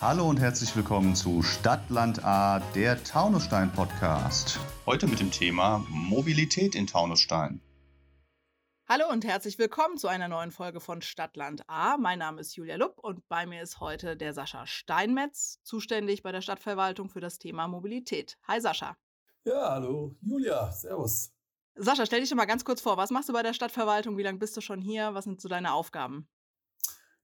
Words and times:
Hallo 0.00 0.26
und 0.26 0.40
herzlich 0.40 0.74
willkommen 0.74 1.14
zu 1.14 1.42
Stadtland 1.42 2.24
A, 2.24 2.60
der 2.74 3.04
Taunusstein 3.04 3.70
Podcast. 3.70 4.58
Heute 4.86 5.06
mit 5.06 5.20
dem 5.20 5.30
Thema 5.30 5.84
Mobilität 5.90 6.74
in 6.74 6.86
Taunusstein. 6.86 7.60
Hallo 8.88 9.10
und 9.10 9.26
herzlich 9.26 9.58
willkommen 9.58 9.98
zu 9.98 10.08
einer 10.08 10.26
neuen 10.26 10.52
Folge 10.52 10.80
von 10.80 11.02
Stadtland 11.02 11.68
A. 11.68 11.98
Mein 11.98 12.18
Name 12.18 12.40
ist 12.40 12.56
Julia 12.56 12.76
Lupp 12.76 12.96
und 12.96 13.28
bei 13.28 13.44
mir 13.44 13.60
ist 13.60 13.78
heute 13.80 14.16
der 14.16 14.32
Sascha 14.32 14.66
Steinmetz, 14.66 15.60
zuständig 15.64 16.22
bei 16.22 16.32
der 16.32 16.40
Stadtverwaltung 16.40 17.10
für 17.10 17.20
das 17.20 17.38
Thema 17.38 17.68
Mobilität. 17.68 18.38
Hi 18.48 18.58
Sascha. 18.58 18.96
Ja, 19.44 19.72
hallo 19.72 20.16
Julia, 20.22 20.72
servus. 20.72 21.30
Sascha, 21.74 22.06
stell 22.06 22.20
dich 22.20 22.30
doch 22.30 22.36
mal 22.38 22.46
ganz 22.46 22.64
kurz 22.64 22.80
vor, 22.80 22.96
was 22.96 23.10
machst 23.10 23.28
du 23.28 23.34
bei 23.34 23.42
der 23.42 23.52
Stadtverwaltung? 23.52 24.16
Wie 24.16 24.22
lange 24.22 24.38
bist 24.38 24.56
du 24.56 24.62
schon 24.62 24.80
hier? 24.80 25.12
Was 25.12 25.24
sind 25.24 25.42
so 25.42 25.48
deine 25.50 25.74
Aufgaben? 25.74 26.26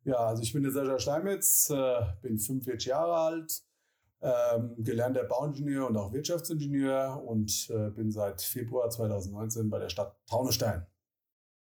Ja, 0.06 0.18
also 0.18 0.44
ich 0.44 0.52
bin 0.52 0.62
der 0.62 0.70
Sascha 0.70 1.00
Steinmetz, 1.00 1.68
äh, 1.68 2.00
bin 2.22 2.38
45 2.38 2.86
Jahre 2.86 3.16
alt, 3.16 3.60
ähm, 4.22 4.76
gelernter 4.78 5.24
Bauingenieur 5.24 5.88
und 5.88 5.96
auch 5.96 6.12
Wirtschaftsingenieur 6.12 7.24
und 7.26 7.68
äh, 7.70 7.90
bin 7.90 8.12
seit 8.12 8.40
Februar 8.40 8.88
2019 8.88 9.68
bei 9.68 9.80
der 9.80 9.88
Stadt 9.88 10.16
Taunusstein. 10.28 10.86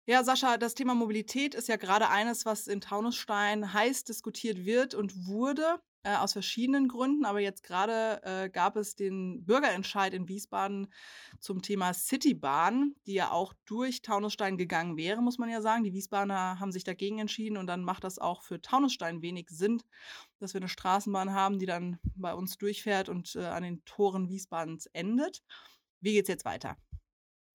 Ja, 0.05 0.21
Sascha, 0.21 0.57
das 0.57 0.73
Thema 0.73 0.95
Mobilität 0.95 1.55
ist 1.55 1.70
ja 1.70 1.77
gerade 1.77 2.09
eines, 2.09 2.45
was 2.45 2.67
in 2.67 2.81
Taunusstein 2.81 3.71
heiß 3.71 4.03
diskutiert 4.03 4.66
wird 4.66 4.95
und 4.95 5.27
wurde 5.27 5.79
äh, 6.03 6.17
aus 6.17 6.34
verschiedenen 6.34 6.89
Gründen. 6.89 7.23
Aber 7.23 7.39
jetzt 7.39 7.63
gerade 7.63 8.21
äh, 8.23 8.49
gab 8.49 8.76
es 8.76 8.98
den 8.98 9.45
Bürgerentscheid 9.45 10.13
in 10.13 10.27
Wiesbaden 10.27 10.91
zum 11.39 11.62
Thema 11.62 11.93
Citybahn, 11.93 12.95
die 13.07 13.13
ja 13.13 13.31
auch 13.31 13.53
durch 13.63 14.02
Taunusstein 14.02 14.57
gegangen 14.57 14.98
wäre, 14.98 15.21
muss 15.21 15.38
man 15.38 15.49
ja 15.49 15.62
sagen. 15.62 15.85
Die 15.85 15.93
Wiesbadener 15.93 16.59
haben 16.59 16.73
sich 16.73 16.84
dagegen 16.84 17.20
entschieden 17.20 17.55
und 17.55 17.67
dann 17.67 17.85
macht 17.85 18.04
das 18.04 18.20
auch 18.20 18.43
für 18.43 18.62
Taunusstein 18.62 19.21
wenig 19.21 19.48
Sinn, 19.51 19.81
dass 20.40 20.54
wir 20.54 20.59
eine 20.59 20.67
Straßenbahn 20.67 21.31
haben, 21.31 21.59
die 21.59 21.65
dann 21.65 21.98
bei 22.15 22.34
uns 22.34 22.57
durchfährt 22.57 23.07
und 23.07 23.38
äh, 23.38 23.45
an 23.45 23.63
den 23.63 23.85
Toren 23.85 24.27
Wiesbadens 24.27 24.88
endet. 24.88 25.43
Wie 26.01 26.12
geht 26.12 26.26
es 26.26 26.29
jetzt 26.29 26.43
weiter? 26.43 26.76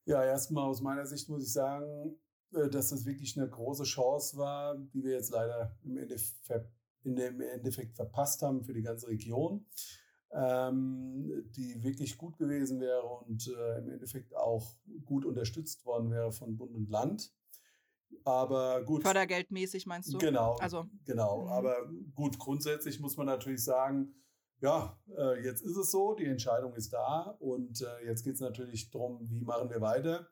Ja, 0.06 0.24
erstmal 0.24 0.64
aus 0.64 0.80
meiner 0.80 1.04
Sicht 1.04 1.28
muss 1.28 1.42
ich 1.42 1.52
sagen, 1.52 2.18
dass 2.50 2.90
das 2.90 3.04
wirklich 3.04 3.36
eine 3.38 3.48
große 3.48 3.84
Chance 3.84 4.36
war, 4.36 4.76
die 4.76 5.02
wir 5.02 5.12
jetzt 5.12 5.30
leider 5.30 5.76
im 5.84 5.96
Endeffekt 5.98 6.72
in 7.04 7.16
dem 7.16 7.40
Endeffekt 7.40 7.94
verpasst 7.94 8.42
haben 8.42 8.64
für 8.64 8.74
die 8.74 8.82
ganze 8.82 9.08
Region, 9.08 9.66
ähm, 10.32 11.44
die 11.56 11.82
wirklich 11.82 12.18
gut 12.18 12.36
gewesen 12.38 12.80
wäre 12.80 13.02
und 13.02 13.48
äh, 13.48 13.78
im 13.78 13.90
Endeffekt 13.90 14.36
auch 14.36 14.76
gut 15.04 15.24
unterstützt 15.24 15.84
worden 15.86 16.10
wäre 16.10 16.32
von 16.32 16.56
Bund 16.56 16.74
und 16.74 16.90
Land. 16.90 17.32
Aber 18.24 18.82
gut. 18.84 19.02
Fördergeldmäßig 19.02 19.86
meinst 19.86 20.12
du? 20.12 20.18
Genau. 20.18 20.56
Also, 20.56 20.86
genau. 21.04 21.42
Mhm. 21.42 21.48
Aber 21.48 21.90
gut, 22.14 22.38
grundsätzlich 22.38 23.00
muss 23.00 23.16
man 23.16 23.26
natürlich 23.26 23.62
sagen, 23.62 24.14
ja, 24.60 24.98
äh, 25.16 25.42
jetzt 25.44 25.62
ist 25.62 25.76
es 25.76 25.90
so, 25.90 26.14
die 26.14 26.26
Entscheidung 26.26 26.74
ist 26.74 26.92
da 26.92 27.36
und 27.38 27.80
äh, 27.80 28.06
jetzt 28.06 28.24
geht 28.24 28.34
es 28.34 28.40
natürlich 28.40 28.90
darum, 28.90 29.20
wie 29.30 29.42
machen 29.42 29.70
wir 29.70 29.80
weiter. 29.80 30.28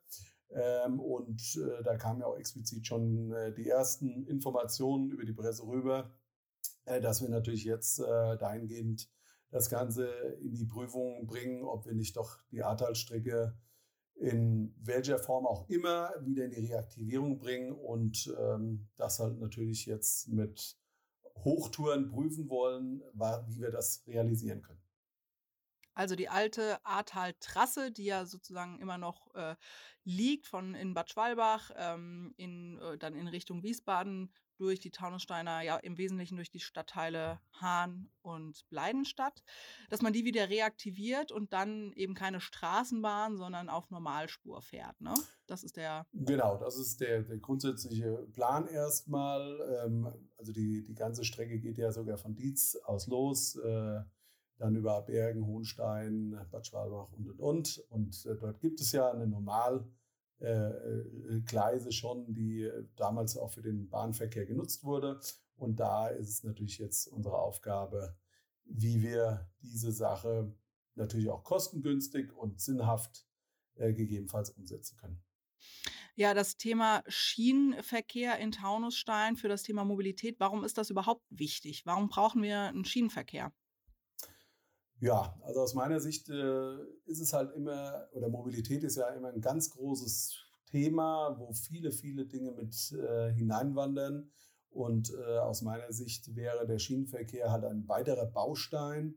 Ähm, 0.51 1.01
und 1.01 1.57
äh, 1.57 1.83
da 1.83 1.97
kamen 1.97 2.21
ja 2.21 2.27
auch 2.27 2.39
explizit 2.39 2.87
schon 2.87 3.33
äh, 3.33 3.53
die 3.53 3.69
ersten 3.69 4.27
Informationen 4.27 5.11
über 5.11 5.25
die 5.25 5.33
Presse 5.33 5.67
rüber, 5.67 6.11
äh, 6.85 7.01
dass 7.01 7.21
wir 7.21 7.29
natürlich 7.29 7.65
jetzt 7.65 7.99
äh, 7.99 8.37
dahingehend 8.39 9.11
das 9.51 9.71
Ganze 9.71 10.09
in 10.41 10.55
die 10.55 10.67
Prüfung 10.67 11.27
bringen, 11.27 11.65
ob 11.65 11.87
wir 11.87 11.95
nicht 11.95 12.17
doch 12.17 12.39
die 12.51 12.63
Ahrtalstrecke 12.63 13.57
in 14.15 14.75
welcher 14.83 15.19
Form 15.19 15.47
auch 15.47 15.69
immer 15.69 16.11
wieder 16.23 16.45
in 16.45 16.51
die 16.51 16.67
Reaktivierung 16.67 17.39
bringen 17.39 17.73
und 17.73 18.35
ähm, 18.39 18.89
das 18.97 19.19
halt 19.19 19.39
natürlich 19.39 19.85
jetzt 19.87 20.29
mit 20.29 20.79
Hochtouren 21.45 22.09
prüfen 22.09 22.49
wollen, 22.49 23.03
wie 23.47 23.61
wir 23.61 23.71
das 23.71 24.05
realisieren 24.07 24.63
können. 24.63 24.86
Also 25.97 26.15
die 26.15 26.29
alte 26.29 26.79
Ahrtal-Trasse, 26.85 27.91
die 27.91 28.05
ja 28.05 28.27
sozusagen 28.27 28.79
immer 28.81 28.99
noch 28.99 29.35
äh, 29.35 29.57
liegt 30.05 30.47
von 30.47 30.75
in 30.75 30.93
Bad 30.93 31.11
Schwalbach 31.11 31.71
ähm, 31.75 32.35
in, 32.37 32.79
äh, 32.79 32.99
dann 32.99 33.15
in 33.15 33.29
Richtung 33.29 33.63
Wiesbaden 33.63 34.31
durch 34.59 34.79
die 34.79 34.91
Taunussteiner, 34.91 35.63
ja 35.63 35.77
im 35.79 35.99
Wesentlichen 35.99 36.37
durch 36.37 36.51
die 36.51 36.61
Stadtteile 36.61 37.41
Hahn 37.53 38.11
und 38.23 38.69
Bleidenstadt, 38.69 39.43
dass 39.91 40.03
man 40.03 40.13
die 40.13 40.25
wieder 40.25 40.49
reaktiviert 40.49 41.33
und 41.33 41.53
dann 41.53 41.93
eben 41.95 42.15
keine 42.15 42.41
Straßenbahn, 42.41 43.37
sondern 43.37 43.69
auf 43.69 43.91
Normalspur 43.91 44.63
fährt. 44.63 45.01
Ne? 45.01 45.15
Das 45.47 45.65
ist 45.65 45.77
der. 45.77 46.07
Genau, 46.13 46.59
das 46.59 46.77
ist 46.77 47.01
der, 47.01 47.23
der 47.23 47.39
grundsätzliche 47.39 48.27
Plan 48.33 48.67
erstmal. 48.67 49.83
Ähm, 49.85 50.13
also 50.37 50.53
die, 50.53 50.85
die 50.85 50.95
ganze 50.95 51.25
Strecke 51.25 51.59
geht 51.59 51.79
ja 51.79 51.91
sogar 51.91 52.19
von 52.19 52.35
Dietz 52.35 52.77
aus 52.85 53.07
los. 53.07 53.57
Äh, 53.57 54.01
dann 54.59 54.77
über 54.77 55.03
Bergen, 55.03 55.47
Hohenstein, 55.47 56.39
Bad 56.51 56.67
Schwalbach 56.67 57.13
und 57.13 57.29
und 57.29 57.41
und. 57.41 57.85
Und 57.91 58.27
äh, 58.27 58.37
dort 58.37 58.61
gibt 58.61 58.81
es 58.81 58.93
ja 58.93 59.11
eine 59.11 59.27
Normal- 59.27 59.87
äh, 60.39 61.41
äh, 61.41 61.93
schon, 61.93 62.35
die 62.35 62.65
äh, 62.65 62.87
damals 62.97 63.39
auch 63.39 63.51
für 63.51 63.63
den 63.63 63.89
Bahnverkehr 63.89 64.45
genutzt 64.45 64.85
wurde. 64.85 65.19
Und 65.57 65.81
da 65.81 66.09
ist 66.09 66.29
es 66.29 66.45
natürlich 66.45 66.79
jetzt 66.79 67.07
unsere 67.07 67.39
Aufgabe, 67.39 68.17
wie 68.65 69.01
wir 69.01 69.51
diese 69.63 69.93
Sache 69.93 70.55
natürlich 70.95 71.31
auch 71.31 71.43
kostengünstig 71.43 72.33
und 72.33 72.61
sinnhaft 72.61 73.27
äh, 73.77 73.95
gegebenenfalls 73.95 74.51
umsetzen 74.51 74.99
können. 74.99 75.23
Ja, 76.17 76.35
das 76.35 76.57
Thema 76.57 77.03
Schienenverkehr 77.07 78.39
in 78.39 78.53
Taunusstein 78.53 79.37
für 79.37 79.49
das 79.49 79.63
Thema 79.63 79.85
Mobilität, 79.85 80.39
warum 80.39 80.65
ist 80.65 80.79
das 80.79 80.91
überhaupt 80.91 81.25
wichtig? 81.31 81.85
Warum 81.87 82.09
brauchen 82.09 82.43
wir 82.43 82.61
einen 82.61 82.85
Schienenverkehr? 82.85 83.53
Ja, 85.01 85.39
also 85.43 85.61
aus 85.61 85.75
meiner 85.75 86.01
Sicht 86.01 86.31
äh, 86.31 86.75
ist 87.05 87.21
es 87.21 87.33
halt 87.33 87.55
immer, 87.55 88.09
oder 88.13 88.29
Mobilität 88.29 88.83
ist 88.83 88.97
ja 88.97 89.09
immer 89.11 89.29
ein 89.29 89.43
ganz 89.43 89.71
großes 89.71 90.37
Thema, 90.71 91.37
wo 91.39 91.53
viele, 91.53 91.93
viele 91.93 92.27
Dinge 92.27 92.53
mit 92.53 92.93
äh, 92.93 93.31
hineinwandern. 93.33 94.31
Und 94.71 95.13
äh, 95.15 95.39
aus 95.39 95.63
meiner 95.63 95.93
Sicht 95.93 96.35
wäre 96.35 96.67
der 96.67 96.79
Schienenverkehr 96.79 97.51
halt 97.51 97.65
ein 97.65 97.89
weiterer 97.89 98.27
Baustein, 98.27 99.17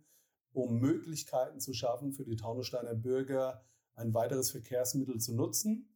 um 0.52 0.80
Möglichkeiten 0.80 1.60
zu 1.60 1.74
schaffen 1.74 2.14
für 2.14 2.26
die 2.26 2.36
Taunussteiner 2.36 2.96
Bürger, 2.96 3.64
ein 3.96 4.14
weiteres 4.14 4.52
Verkehrsmittel 4.52 5.20
zu 5.20 5.36
nutzen 5.36 5.90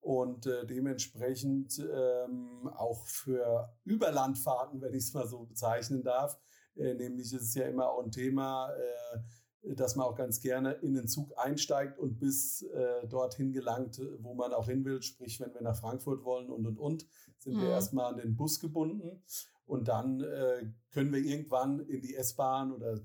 und 0.00 0.46
äh, 0.46 0.66
dementsprechend 0.66 1.78
ähm, 1.78 2.68
auch 2.68 3.06
für 3.06 3.74
Überlandfahrten, 3.84 4.80
wenn 4.80 4.94
ich 4.94 5.04
es 5.04 5.14
mal 5.14 5.26
so 5.26 5.44
bezeichnen 5.44 6.02
darf, 6.02 6.38
äh, 6.76 6.94
nämlich 6.94 7.32
ist 7.32 7.42
es 7.42 7.54
ja 7.54 7.66
immer 7.66 7.90
auch 7.90 8.02
ein 8.02 8.10
Thema, 8.10 8.70
äh, 8.72 9.74
dass 9.74 9.96
man 9.96 10.06
auch 10.06 10.14
ganz 10.14 10.40
gerne 10.40 10.72
in 10.74 10.94
den 10.94 11.08
Zug 11.08 11.32
einsteigt 11.36 11.98
und 11.98 12.18
bis 12.18 12.62
äh, 12.62 13.06
dorthin 13.08 13.52
gelangt, 13.52 14.00
wo 14.20 14.34
man 14.34 14.52
auch 14.52 14.66
hin 14.66 14.84
will. 14.84 15.02
Sprich, 15.02 15.40
wenn 15.40 15.52
wir 15.54 15.62
nach 15.62 15.76
Frankfurt 15.76 16.24
wollen 16.24 16.50
und 16.50 16.66
und 16.66 16.78
und, 16.78 17.06
sind 17.38 17.54
mhm. 17.54 17.62
wir 17.62 17.70
erstmal 17.70 18.12
an 18.12 18.18
den 18.18 18.36
Bus 18.36 18.60
gebunden. 18.60 19.22
Und 19.64 19.88
dann 19.88 20.20
äh, 20.20 20.70
können 20.92 21.12
wir 21.12 21.18
irgendwann 21.18 21.80
in 21.80 22.00
die 22.00 22.14
S-Bahn 22.14 22.72
oder 22.72 23.00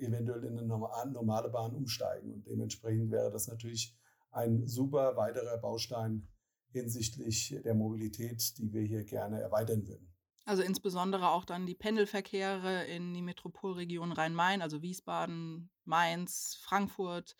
eventuell 0.00 0.44
in 0.44 0.58
eine 0.58 0.66
normale 0.66 1.48
Bahn 1.48 1.74
umsteigen. 1.74 2.30
Und 2.30 2.46
dementsprechend 2.46 3.10
wäre 3.10 3.30
das 3.30 3.48
natürlich 3.48 3.96
ein 4.30 4.66
super 4.66 5.16
weiterer 5.16 5.56
Baustein 5.56 6.28
hinsichtlich 6.68 7.58
der 7.64 7.74
Mobilität, 7.74 8.58
die 8.58 8.72
wir 8.72 8.82
hier 8.82 9.04
gerne 9.04 9.40
erweitern 9.40 9.86
würden. 9.86 10.11
Also 10.44 10.62
insbesondere 10.62 11.30
auch 11.30 11.44
dann 11.44 11.66
die 11.66 11.74
Pendelverkehre 11.74 12.84
in 12.84 13.14
die 13.14 13.22
Metropolregion 13.22 14.10
Rhein-Main, 14.10 14.60
also 14.60 14.82
Wiesbaden, 14.82 15.70
Mainz, 15.84 16.58
Frankfurt, 16.60 17.36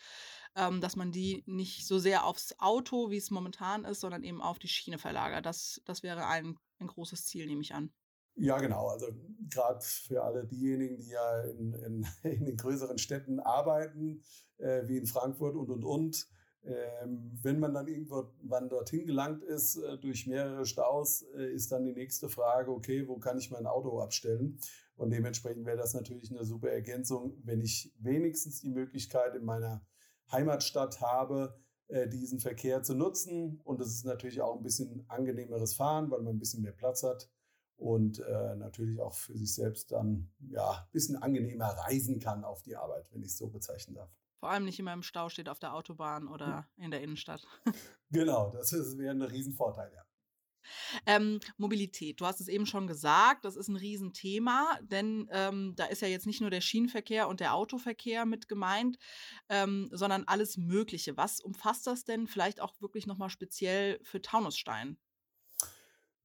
ähm, 0.54 0.80
dass 0.80 0.94
man 0.94 1.10
die 1.10 1.42
nicht 1.46 1.86
so 1.86 1.98
sehr 1.98 2.24
aufs 2.24 2.54
Auto, 2.58 3.10
wie 3.10 3.16
es 3.16 3.30
momentan 3.30 3.84
ist, 3.84 4.00
sondern 4.00 4.22
eben 4.22 4.40
auf 4.40 4.60
die 4.60 4.68
Schiene 4.68 4.98
verlagert. 4.98 5.46
Das, 5.46 5.80
das 5.84 6.04
wäre 6.04 6.26
ein, 6.26 6.56
ein 6.78 6.86
großes 6.86 7.26
Ziel, 7.26 7.46
nehme 7.46 7.62
ich 7.62 7.74
an. 7.74 7.92
Ja, 8.36 8.58
genau. 8.58 8.88
Also 8.88 9.08
gerade 9.50 9.80
für 9.80 10.22
alle 10.22 10.46
diejenigen, 10.46 10.96
die 10.96 11.10
ja 11.10 11.42
in, 11.42 11.74
in, 11.74 12.06
in 12.22 12.44
den 12.44 12.56
größeren 12.56 12.98
Städten 12.98 13.40
arbeiten, 13.40 14.22
äh, 14.58 14.87
wie 14.87 14.96
in 14.96 15.06
Frankfurt 15.06 15.56
und 15.56 15.70
und 15.70 15.84
und, 15.84 16.28
ähm, 16.64 17.38
wenn 17.43 17.59
man 17.59 17.75
dann 17.75 17.88
irgendwann 17.88 18.69
dorthin 18.69 19.06
gelangt 19.06 19.43
ist, 19.43 19.76
äh, 19.76 19.99
durch 19.99 20.26
mehrere 20.26 20.64
Staus, 20.64 21.23
äh, 21.37 21.53
ist 21.53 21.73
dann 21.73 21.85
die 21.85 21.93
nächste 21.93 22.29
Frage, 22.29 22.70
okay, 22.70 23.09
wo 23.09 23.19
kann 23.19 23.38
ich 23.38 23.50
mein 23.50 23.67
Auto 23.67 24.00
abstellen? 24.00 24.59
Und 24.97 25.11
dementsprechend 25.11 25.67
wäre 25.67 25.76
das 25.76 25.94
natürlich 25.94 26.31
eine 26.31 26.44
super 26.44 26.70
Ergänzung, 26.70 27.37
wenn 27.43 27.61
ich 27.61 27.93
wenigstens 27.99 28.61
die 28.61 28.70
Möglichkeit 28.70 29.35
in 29.35 29.44
meiner 29.44 29.85
Heimatstadt 30.31 31.00
habe, 31.00 31.59
äh, 31.88 32.09
diesen 32.09 32.38
Verkehr 32.38 32.82
zu 32.82 32.94
nutzen. 32.94 33.61
Und 33.65 33.81
es 33.81 33.88
ist 33.88 34.05
natürlich 34.05 34.41
auch 34.41 34.56
ein 34.56 34.62
bisschen 34.62 35.05
angenehmeres 35.08 35.75
Fahren, 35.75 36.11
weil 36.11 36.23
man 36.23 36.37
ein 36.37 36.38
bisschen 36.38 36.62
mehr 36.62 36.73
Platz 36.73 37.03
hat 37.03 37.29
und 37.76 38.20
äh, 38.20 38.55
natürlich 38.55 39.00
auch 39.00 39.15
für 39.15 39.37
sich 39.37 39.55
selbst 39.55 39.91
dann 39.91 40.31
ja 40.49 40.70
ein 40.70 40.93
bisschen 40.93 41.17
angenehmer 41.17 41.67
reisen 41.67 42.20
kann 42.20 42.44
auf 42.44 42.62
die 42.62 42.76
Arbeit, 42.76 43.06
wenn 43.11 43.23
ich 43.23 43.31
es 43.31 43.38
so 43.38 43.49
bezeichnen 43.49 43.97
darf. 43.97 44.21
Vor 44.43 44.50
allem 44.50 44.65
nicht 44.65 44.81
immer 44.81 44.93
im 44.93 45.05
Stau 45.05 45.29
steht 45.29 45.49
auf 45.49 45.61
der 45.61 45.73
Autobahn 45.73 46.27
oder 46.27 46.67
in 46.77 46.91
der 46.91 47.00
Innenstadt. 47.00 47.47
Genau, 48.11 48.50
das 48.50 48.73
wäre 48.99 49.12
ein 49.12 49.23
Riesenvorteil, 49.23 49.91
ja. 49.94 50.03
Ähm, 51.06 51.39
Mobilität, 51.56 52.21
du 52.21 52.27
hast 52.27 52.41
es 52.41 52.49
eben 52.49 52.67
schon 52.67 52.89
gesagt, 52.89 53.44
das 53.44 53.56
ist 53.56 53.69
ein 53.69 53.77
Riesenthema, 53.77 54.79
denn 54.83 55.29
ähm, 55.31 55.75
da 55.77 55.87
ist 55.87 56.03
ja 56.03 56.09
jetzt 56.09 56.27
nicht 56.27 56.41
nur 56.41 56.50
der 56.50 56.61
Schienenverkehr 56.61 57.29
und 57.29 57.39
der 57.41 57.55
Autoverkehr 57.55 58.27
mit 58.27 58.49
gemeint, 58.49 58.99
ähm, 59.49 59.89
sondern 59.93 60.25
alles 60.25 60.56
Mögliche. 60.59 61.17
Was 61.17 61.41
umfasst 61.41 61.87
das 61.87 62.05
denn 62.05 62.27
vielleicht 62.27 62.61
auch 62.61 62.75
wirklich 62.81 63.06
nochmal 63.06 63.31
speziell 63.31 63.99
für 64.03 64.21
Taunusstein? 64.21 64.99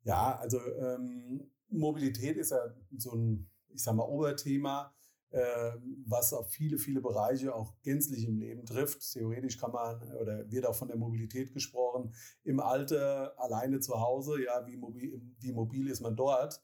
Ja, 0.02 0.36
also 0.38 0.60
ähm, 0.60 1.52
Mobilität 1.70 2.36
ist 2.36 2.50
ja 2.50 2.74
so 2.98 3.12
ein, 3.12 3.50
ich 3.70 3.84
sag 3.84 3.96
mal, 3.96 4.04
Oberthema 4.04 4.97
was 5.30 6.32
auf 6.34 6.50
viele, 6.50 6.78
viele 6.78 7.02
Bereiche 7.02 7.54
auch 7.54 7.74
gänzlich 7.82 8.26
im 8.26 8.38
Leben 8.38 8.66
trifft. 8.66 9.12
Theoretisch 9.12 9.58
kann 9.58 9.72
man 9.72 10.02
oder 10.14 10.50
wird 10.50 10.66
auch 10.66 10.76
von 10.76 10.88
der 10.88 10.98
Mobilität 10.98 11.54
gesprochen. 11.54 12.14
Im 12.44 12.60
Alter 12.60 13.34
alleine 13.38 13.80
zu 13.82 14.00
Hause, 14.00 14.42
ja, 14.44 14.66
wie 14.66 14.78
mobil, 14.78 15.22
wie 15.40 15.52
mobil 15.52 15.90
ist 15.90 16.00
man 16.00 16.16
dort? 16.16 16.62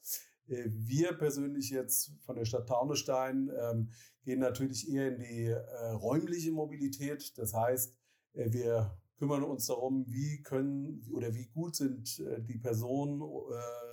Äh, 0.47 0.65
wir 0.69 1.13
persönlich 1.13 1.69
jetzt 1.69 2.13
von 2.25 2.35
der 2.35 2.45
Stadt 2.45 2.67
Taunusstein 2.67 3.51
ähm, 3.55 3.89
gehen 4.23 4.39
natürlich 4.39 4.89
eher 4.89 5.09
in 5.09 5.19
die 5.19 5.45
äh, 5.47 5.89
räumliche 5.91 6.51
Mobilität. 6.51 7.37
Das 7.37 7.53
heißt, 7.53 7.95
äh, 8.33 8.51
wir 8.51 8.97
kümmern 9.17 9.43
uns 9.43 9.67
darum, 9.67 10.05
wie 10.07 10.41
können 10.41 11.05
oder 11.11 11.33
wie 11.33 11.47
gut 11.47 11.75
sind 11.75 12.19
äh, 12.19 12.41
die 12.41 12.57
Personen 12.57 13.21
äh, 13.21 13.92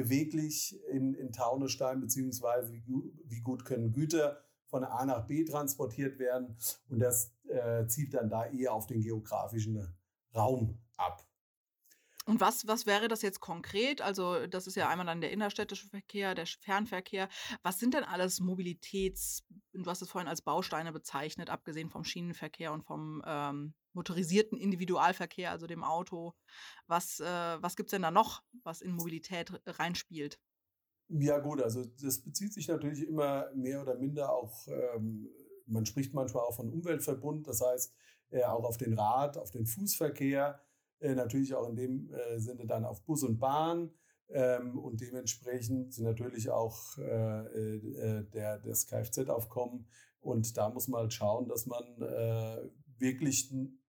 beweglich 0.00 0.78
in, 0.88 1.14
in 1.14 1.32
Taunusstein, 1.32 2.00
beziehungsweise 2.00 2.72
wie, 2.72 2.84
wie 3.24 3.40
gut 3.40 3.64
können 3.64 3.92
Güter 3.92 4.42
von 4.66 4.84
A 4.84 5.04
nach 5.04 5.26
B 5.26 5.44
transportiert 5.44 6.18
werden. 6.18 6.56
Und 6.88 7.00
das 7.00 7.34
äh, 7.48 7.86
zielt 7.86 8.14
dann 8.14 8.30
da 8.30 8.46
eher 8.46 8.72
auf 8.72 8.86
den 8.86 9.00
geografischen 9.00 9.94
Raum 10.34 10.78
ab. 10.96 11.26
Und 12.26 12.40
was, 12.40 12.66
was 12.66 12.86
wäre 12.86 13.08
das 13.08 13.22
jetzt 13.22 13.40
konkret? 13.40 14.02
Also, 14.02 14.46
das 14.46 14.66
ist 14.66 14.76
ja 14.76 14.88
einmal 14.88 15.06
dann 15.06 15.20
der 15.20 15.32
innerstädtische 15.32 15.88
Verkehr, 15.88 16.34
der 16.34 16.46
Fernverkehr. 16.46 17.28
Was 17.62 17.80
sind 17.80 17.94
denn 17.94 18.04
alles 18.04 18.40
Mobilitäts, 18.40 19.44
du 19.72 19.84
hast 19.86 20.02
es 20.02 20.10
vorhin 20.10 20.28
als 20.28 20.42
Bausteine 20.42 20.92
bezeichnet, 20.92 21.50
abgesehen 21.50 21.90
vom 21.90 22.04
Schienenverkehr 22.04 22.72
und 22.72 22.84
vom 22.84 23.22
ähm, 23.26 23.74
motorisierten 23.92 24.58
Individualverkehr, 24.58 25.50
also 25.50 25.66
dem 25.66 25.84
Auto. 25.84 26.34
Was, 26.86 27.20
äh, 27.20 27.24
was 27.24 27.76
gibt 27.76 27.88
es 27.88 27.90
denn 27.92 28.02
da 28.02 28.10
noch, 28.10 28.42
was 28.62 28.80
in 28.80 28.92
Mobilität 28.92 29.52
reinspielt? 29.66 30.40
Ja 31.08 31.38
gut, 31.38 31.60
also 31.60 31.84
das 31.84 32.22
bezieht 32.22 32.52
sich 32.52 32.68
natürlich 32.68 33.06
immer 33.06 33.52
mehr 33.54 33.82
oder 33.82 33.96
minder 33.96 34.32
auch, 34.32 34.68
ähm, 34.68 35.28
man 35.66 35.84
spricht 35.84 36.14
manchmal 36.14 36.44
auch 36.44 36.54
von 36.54 36.70
Umweltverbund, 36.70 37.48
das 37.48 37.60
heißt 37.60 37.92
äh, 38.30 38.44
auch 38.44 38.64
auf 38.64 38.76
den 38.76 38.96
Rad, 38.96 39.36
auf 39.36 39.50
den 39.50 39.66
Fußverkehr, 39.66 40.60
äh, 41.00 41.14
natürlich 41.14 41.54
auch 41.54 41.68
in 41.68 41.76
dem 41.76 42.12
äh, 42.12 42.38
Sinne 42.38 42.66
dann 42.66 42.84
auf 42.84 43.04
Bus 43.04 43.22
und 43.24 43.38
Bahn. 43.38 43.90
Ähm, 44.32 44.78
und 44.78 45.00
dementsprechend 45.00 45.98
natürlich 45.98 46.50
auch 46.50 46.96
äh, 46.98 47.74
äh, 47.76 48.24
der, 48.30 48.58
das 48.58 48.86
Kfz-Aufkommen. 48.86 49.88
Und 50.20 50.56
da 50.56 50.68
muss 50.68 50.86
man 50.86 51.00
halt 51.00 51.12
schauen, 51.14 51.48
dass 51.48 51.66
man 51.66 51.82
wirklich 52.98 53.50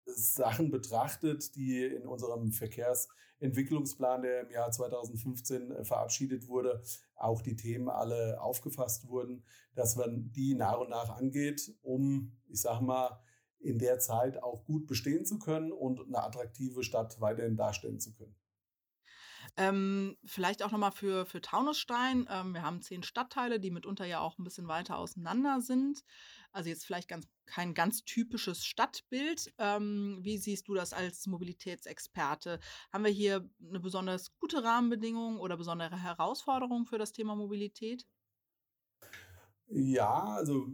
Sachen 0.07 0.71
betrachtet, 0.71 1.55
die 1.57 1.85
in 1.85 2.07
unserem 2.07 2.53
Verkehrsentwicklungsplan, 2.53 4.23
der 4.23 4.43
im 4.43 4.51
Jahr 4.51 4.71
2015 4.71 5.71
äh, 5.71 5.85
verabschiedet 5.85 6.49
wurde, 6.49 6.83
auch 7.17 7.43
die 7.43 7.57
Themen 7.57 7.89
alle 7.89 8.41
aufgefasst 8.41 9.09
wurden, 9.09 9.45
dass 9.75 9.97
man 9.97 10.31
die 10.33 10.55
nach 10.55 10.79
und 10.79 10.91
nach 10.91 11.17
angeht, 11.17 11.75
um, 11.83 12.33
ich 12.49 12.61
sag 12.61 12.81
mal, 12.81 13.21
in 13.59 13.79
der 13.79 13.99
Zeit 13.99 14.43
auch 14.43 14.65
gut 14.65 14.87
bestehen 14.87 15.25
zu 15.25 15.39
können 15.39 15.73
und 15.73 16.01
eine 16.01 16.23
attraktive 16.23 16.83
Stadt 16.83 17.21
weiterhin 17.21 17.57
darstellen 17.57 17.99
zu 17.99 18.13
können. 18.13 18.37
Ähm, 19.57 20.17
vielleicht 20.25 20.63
auch 20.63 20.73
nochmal 20.73 20.91
für, 20.91 21.27
für 21.27 21.41
Taunusstein. 21.41 22.27
Ähm, 22.31 22.55
wir 22.55 22.63
haben 22.63 22.83
zehn 22.83 23.03
Stadtteile, 23.03 23.61
die 23.61 23.71
mitunter 23.71 24.05
ja 24.05 24.21
auch 24.21 24.39
ein 24.39 24.45
bisschen 24.45 24.67
weiter 24.67 24.99
auseinander 24.99 25.61
sind. 25.61 26.03
Also 26.55 26.71
jetzt 26.71 26.87
vielleicht 26.87 27.09
ganz, 27.09 27.27
kein 27.47 27.75
ganz 27.75 28.05
typisches 28.05 28.65
Stadtbild. 28.65 29.53
Ähm, 29.59 30.19
wie 30.23 30.39
siehst 30.39 30.69
du 30.69 30.75
das 30.75 30.93
als 30.93 31.27
Mobilitätsexperte? 31.27 32.61
Haben 32.93 33.05
wir 33.05 33.11
hier 33.11 33.49
eine 33.69 33.81
besonders 33.81 34.33
gute 34.39 34.63
Rahmenbedingung 34.63 35.41
oder 35.41 35.57
besondere 35.57 36.01
Herausforderungen 36.01 36.87
für 36.87 36.97
das 36.97 37.13
Thema 37.13 37.35
Mobilität? 37.35 38.07
Ja, 39.67 40.23
also 40.37 40.69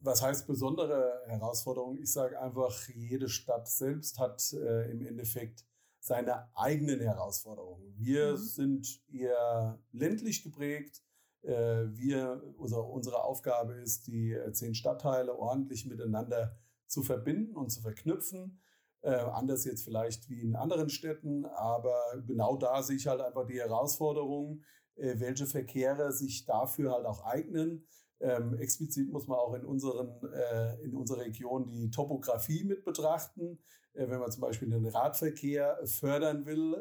was 0.00 0.20
heißt 0.20 0.46
besondere 0.46 1.22
Herausforderung? 1.26 1.96
Ich 1.96 2.12
sage 2.12 2.38
einfach, 2.38 2.88
jede 2.88 3.28
Stadt 3.28 3.68
selbst 3.68 4.18
hat 4.18 4.52
äh, 4.52 4.90
im 4.90 5.06
Endeffekt 5.06 5.64
seine 5.98 6.54
eigenen 6.56 7.00
Herausforderungen. 7.00 7.94
Wir 7.96 8.32
mhm. 8.32 8.36
sind 8.36 9.00
eher 9.10 9.78
ländlich 9.92 10.42
geprägt. 10.42 11.02
Äh, 11.42 11.88
wir, 11.96 12.42
unser, 12.56 12.88
unsere 12.88 13.24
Aufgabe 13.24 13.74
ist, 13.74 14.06
die 14.06 14.32
äh, 14.32 14.52
zehn 14.52 14.74
Stadtteile 14.74 15.36
ordentlich 15.36 15.86
miteinander 15.86 16.56
zu 16.86 17.02
verbinden 17.02 17.56
und 17.56 17.70
zu 17.70 17.80
verknüpfen. 17.80 18.60
Äh, 19.00 19.14
anders 19.14 19.64
jetzt 19.64 19.82
vielleicht 19.82 20.28
wie 20.28 20.42
in 20.42 20.54
anderen 20.54 20.88
Städten, 20.88 21.44
aber 21.44 22.00
genau 22.24 22.56
da 22.56 22.82
sehe 22.84 22.96
ich 22.96 23.08
halt 23.08 23.20
einfach 23.20 23.44
die 23.46 23.58
Herausforderung, 23.58 24.62
äh, 24.94 25.18
welche 25.18 25.46
Verkehre 25.46 26.12
sich 26.12 26.44
dafür 26.44 26.92
halt 26.92 27.06
auch 27.06 27.24
eignen. 27.24 27.88
Ähm, 28.20 28.54
explizit 28.54 29.10
muss 29.10 29.26
man 29.26 29.38
auch 29.38 29.54
in, 29.54 29.64
unseren, 29.64 30.22
äh, 30.32 30.80
in 30.84 30.94
unserer 30.94 31.22
Region 31.22 31.66
die 31.66 31.90
Topografie 31.90 32.62
mit 32.62 32.84
betrachten. 32.84 33.58
Äh, 33.94 34.08
wenn 34.08 34.20
man 34.20 34.30
zum 34.30 34.42
Beispiel 34.42 34.70
den 34.70 34.86
Radverkehr 34.86 35.80
fördern 35.84 36.46
will, 36.46 36.76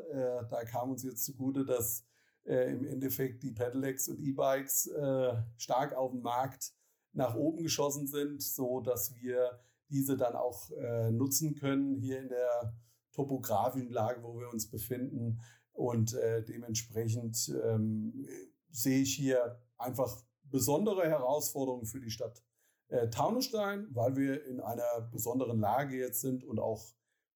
da 0.50 0.64
kam 0.66 0.92
uns 0.92 1.02
jetzt 1.02 1.26
zugute, 1.26 1.66
dass 1.66 2.06
äh, 2.46 2.72
im 2.72 2.86
Endeffekt 2.86 3.44
die 3.44 3.52
Pedelecs 3.52 4.08
und 4.08 4.20
E-Bikes 4.20 4.88
äh, 4.88 5.34
stark 5.58 5.94
auf 5.94 6.12
dem 6.12 6.22
Markt 6.22 6.74
nach 7.14 7.36
oben 7.36 7.64
geschossen 7.64 8.08
sind, 8.08 8.42
so 8.42 8.80
dass 8.80 9.16
wir 9.16 9.60
diese 9.90 10.16
dann 10.16 10.36
auch 10.36 10.72
äh, 10.72 11.12
nutzen 11.12 11.56
können 11.56 11.96
hier 11.96 12.20
in 12.20 12.30
der 12.30 12.74
topografischen 13.12 13.92
Lage, 13.92 14.24
wo 14.24 14.40
wir 14.40 14.50
uns 14.50 14.70
befinden. 14.70 15.42
Und 15.74 16.14
äh, 16.14 16.44
dementsprechend 16.44 17.54
ähm, 17.64 18.26
sehe 18.70 19.02
ich 19.02 19.16
hier 19.16 19.60
einfach 19.78 20.24
besondere 20.44 21.08
Herausforderungen 21.08 21.86
für 21.86 22.00
die 22.00 22.12
Stadt 22.12 22.42
äh, 22.88 23.10
Taunusstein, 23.10 23.88
weil 23.92 24.16
wir 24.16 24.46
in 24.46 24.60
einer 24.60 25.10
besonderen 25.12 25.60
Lage 25.60 25.98
jetzt 25.98 26.22
sind 26.22 26.44
und 26.44 26.60
auch 26.60 26.94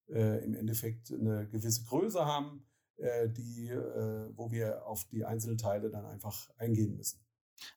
äh, 0.09 0.43
im 0.43 0.53
Endeffekt 0.53 1.11
eine 1.11 1.47
gewisse 1.47 1.83
Größe 1.85 2.25
haben, 2.25 2.65
äh, 2.97 3.29
die, 3.29 3.69
äh, 3.69 4.29
wo 4.35 4.51
wir 4.51 4.85
auf 4.85 5.05
die 5.05 5.25
Einzelteile 5.25 5.89
dann 5.89 6.05
einfach 6.05 6.49
eingehen 6.57 6.95
müssen. 6.95 7.25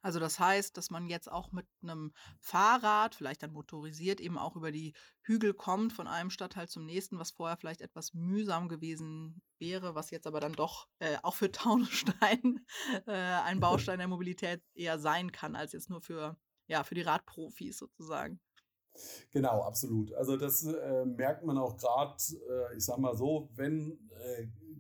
Also 0.02 0.18
das 0.18 0.38
heißt, 0.38 0.76
dass 0.76 0.90
man 0.90 1.06
jetzt 1.06 1.30
auch 1.30 1.52
mit 1.52 1.66
einem 1.82 2.12
Fahrrad, 2.40 3.14
vielleicht 3.14 3.42
dann 3.42 3.52
motorisiert, 3.52 4.20
eben 4.20 4.38
auch 4.38 4.56
über 4.56 4.72
die 4.72 4.94
Hügel 5.22 5.54
kommt 5.54 5.92
von 5.92 6.06
einem 6.06 6.30
Stadtteil 6.30 6.68
zum 6.68 6.84
nächsten, 6.84 7.18
was 7.18 7.30
vorher 7.30 7.56
vielleicht 7.56 7.80
etwas 7.80 8.14
mühsam 8.14 8.68
gewesen 8.68 9.40
wäre, 9.58 9.94
was 9.94 10.10
jetzt 10.10 10.26
aber 10.26 10.40
dann 10.40 10.52
doch 10.52 10.88
äh, 10.98 11.16
auch 11.22 11.34
für 11.34 11.52
Taunusstein 11.52 12.64
äh, 13.06 13.12
ein 13.12 13.60
Baustein 13.60 13.98
der 13.98 14.08
Mobilität 14.08 14.62
eher 14.74 14.98
sein 14.98 15.32
kann, 15.32 15.56
als 15.56 15.72
jetzt 15.72 15.90
nur 15.90 16.00
für, 16.00 16.36
ja, 16.66 16.84
für 16.84 16.94
die 16.94 17.02
Radprofis 17.02 17.78
sozusagen. 17.78 18.40
Genau, 19.30 19.62
absolut. 19.62 20.12
Also 20.14 20.36
das 20.36 20.64
äh, 20.64 21.04
merkt 21.04 21.44
man 21.44 21.56
auch 21.56 21.76
gerade, 21.76 22.16
äh, 22.32 22.76
ich 22.76 22.84
sag 22.84 22.98
mal 22.98 23.16
so, 23.16 23.48
wenn 23.54 24.10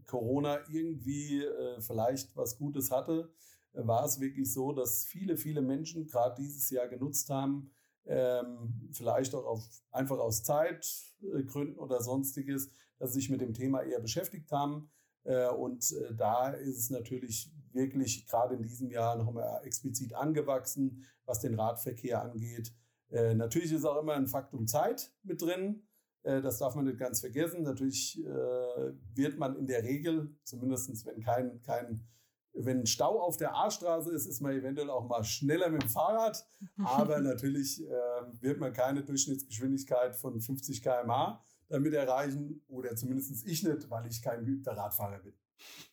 Corona 0.08 0.58
irgendwie 0.68 1.44
äh, 1.44 1.80
vielleicht 1.80 2.36
was 2.36 2.58
Gutes 2.58 2.90
hatte, 2.90 3.30
äh, 3.74 3.86
war 3.86 4.04
es 4.04 4.18
wirklich 4.18 4.52
so, 4.52 4.72
dass 4.72 5.04
viele, 5.04 5.36
viele 5.36 5.62
Menschen 5.62 6.06
gerade 6.06 6.42
dieses 6.42 6.68
Jahr 6.70 6.88
genutzt 6.88 7.30
haben, 7.30 7.70
ähm, 8.06 8.88
vielleicht 8.90 9.34
auch 9.34 9.44
auf, 9.44 9.68
einfach 9.92 10.18
aus 10.18 10.42
Zeitgründen 10.42 11.78
oder 11.78 12.00
sonstiges, 12.00 12.70
dass 12.98 13.12
sie 13.12 13.20
sich 13.20 13.30
mit 13.30 13.40
dem 13.40 13.54
Thema 13.54 13.82
eher 13.82 14.00
beschäftigt 14.00 14.50
haben. 14.50 14.90
Äh, 15.24 15.48
und 15.50 15.92
äh, 15.92 16.14
da 16.14 16.50
ist 16.50 16.78
es 16.78 16.90
natürlich 16.90 17.52
wirklich 17.72 18.26
gerade 18.26 18.54
in 18.54 18.62
diesem 18.62 18.90
Jahr 18.90 19.16
nochmal 19.16 19.60
explizit 19.64 20.14
angewachsen, 20.14 21.04
was 21.26 21.40
den 21.40 21.54
Radverkehr 21.54 22.22
angeht. 22.22 22.72
Äh, 23.10 23.34
natürlich 23.34 23.72
ist 23.72 23.84
auch 23.84 24.00
immer 24.00 24.14
ein 24.14 24.26
Faktum 24.26 24.66
Zeit 24.66 25.12
mit 25.22 25.42
drin. 25.42 25.87
Äh, 26.22 26.40
das 26.40 26.58
darf 26.58 26.74
man 26.74 26.84
nicht 26.84 26.98
ganz 26.98 27.20
vergessen. 27.20 27.62
Natürlich 27.62 28.22
äh, 28.24 28.92
wird 29.14 29.38
man 29.38 29.56
in 29.56 29.66
der 29.66 29.82
Regel, 29.82 30.34
zumindest 30.44 31.06
wenn 31.06 31.20
kein, 31.20 31.60
kein 31.62 32.06
wenn 32.54 32.86
Stau 32.86 33.20
auf 33.20 33.36
der 33.36 33.54
A-Straße 33.54 34.12
ist, 34.12 34.26
ist 34.26 34.40
man 34.40 34.52
eventuell 34.52 34.90
auch 34.90 35.06
mal 35.06 35.22
schneller 35.24 35.70
mit 35.70 35.82
dem 35.82 35.88
Fahrrad. 35.88 36.44
Aber 36.84 37.20
natürlich 37.20 37.86
äh, 37.86 37.92
wird 38.40 38.58
man 38.58 38.72
keine 38.72 39.04
Durchschnittsgeschwindigkeit 39.04 40.16
von 40.16 40.40
50 40.40 40.82
km/h 40.82 41.44
damit 41.68 41.94
erreichen. 41.94 42.62
Oder 42.68 42.96
zumindest 42.96 43.46
ich 43.46 43.62
nicht, 43.62 43.90
weil 43.90 44.06
ich 44.06 44.22
kein 44.22 44.44
geübter 44.44 44.76
Radfahrer 44.76 45.20
bin. 45.20 45.34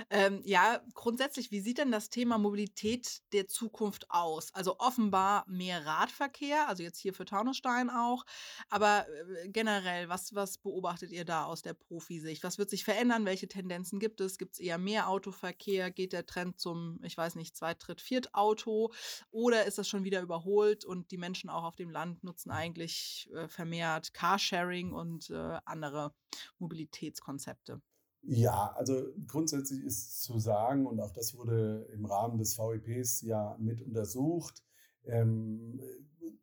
Ähm, 0.10 0.42
ja, 0.46 0.82
grundsätzlich, 0.94 1.52
wie 1.52 1.60
sieht 1.60 1.80
denn 1.80 1.92
das 1.92 2.10
Thema 2.10 2.38
Mobilität 2.38 3.22
der 3.34 3.48
Zukunft 3.48 4.10
aus? 4.10 4.54
Also 4.54 4.80
offenbar 4.80 5.44
mehr 5.48 5.86
Radverkehr, 5.86 6.70
also 6.70 6.82
jetzt 6.82 7.00
hier 7.00 7.14
für 7.14 7.26
Taunusstein 7.26 7.90
auch, 7.90 8.24
aber 8.70 9.06
äh, 9.10 9.50
generell, 9.50 10.08
was, 10.08 10.34
was 10.34 10.60
beobachtet 10.60 11.12
ihr 11.12 11.26
da 11.26 11.44
aus 11.44 11.62
der 11.62 11.74
Profisicht? 11.74 12.44
Was 12.44 12.58
wird 12.58 12.70
sich 12.70 12.86
verändern? 12.86 13.26
Welche 13.26 13.50
Tendenzen 13.50 14.00
gibt 14.00 14.22
es? 14.22 14.38
Gibt 14.38 14.54
es 14.54 14.60
eher 14.60 14.78
mehr 14.78 15.10
Autoverkehr? 15.10 15.92
Geht 15.92 16.14
der 16.14 16.26
Trend 16.26 16.58
zum, 16.58 17.00
ich 17.04 17.18
weiß 17.18 17.36
nicht, 17.36 17.58
Zweit-, 17.58 17.86
Dritt-, 17.86 18.02
Viert-Auto? 18.02 18.94
Oder 19.32 19.66
ist 19.66 19.78
das 19.78 19.90
schon 19.90 20.06
wieder 20.06 20.22
überholt 20.22 20.86
und 20.86 21.12
die 21.12 21.18
Menschen 21.18 21.50
auch 21.50 21.64
auf 21.66 21.76
dem 21.76 21.90
Land 21.90 22.24
nutzen 22.24 22.52
eigentlich 22.52 23.30
äh, 23.34 23.50
vermehrt 23.50 24.14
Carsharing 24.14 24.94
und 24.94 25.30
äh, 25.32 25.60
andere 25.66 26.14
Mobilitätskonzepte? 26.60 27.82
Ja, 28.30 28.74
also 28.76 29.14
grundsätzlich 29.26 29.86
ist 29.86 30.22
zu 30.22 30.38
sagen, 30.38 30.86
und 30.86 31.00
auch 31.00 31.12
das 31.12 31.34
wurde 31.38 31.88
im 31.94 32.04
Rahmen 32.04 32.38
des 32.38 32.58
VEPs 32.58 33.22
ja 33.22 33.56
mit 33.58 33.82
untersucht, 33.82 34.66
ähm, 35.06 35.80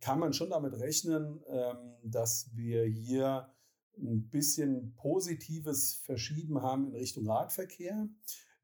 kann 0.00 0.18
man 0.18 0.32
schon 0.32 0.48
damit 0.48 0.80
rechnen, 0.80 1.42
ähm, 1.46 1.96
dass 2.02 2.48
wir 2.54 2.84
hier 2.84 3.52
ein 3.98 4.30
bisschen 4.30 4.94
positives 4.94 5.96
Verschieben 5.96 6.62
haben 6.62 6.86
in 6.86 6.94
Richtung 6.94 7.28
Radverkehr. 7.28 8.08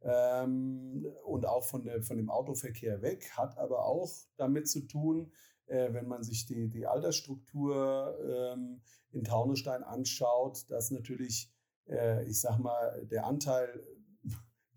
Ähm, 0.00 1.06
und 1.26 1.44
auch 1.44 1.64
von, 1.64 1.82
der, 1.82 2.02
von 2.02 2.16
dem 2.16 2.30
Autoverkehr 2.30 3.02
weg, 3.02 3.32
hat 3.36 3.58
aber 3.58 3.84
auch 3.84 4.10
damit 4.38 4.66
zu 4.66 4.86
tun, 4.86 5.30
äh, 5.66 5.92
wenn 5.92 6.08
man 6.08 6.22
sich 6.22 6.46
die, 6.46 6.70
die 6.70 6.86
Altersstruktur 6.86 8.16
ähm, 8.54 8.80
in 9.12 9.24
Taunusstein 9.24 9.82
anschaut, 9.82 10.70
dass 10.70 10.90
natürlich 10.90 11.52
äh, 11.90 12.24
ich 12.24 12.40
sag 12.40 12.58
mal, 12.58 13.06
der 13.10 13.26
Anteil 13.26 13.82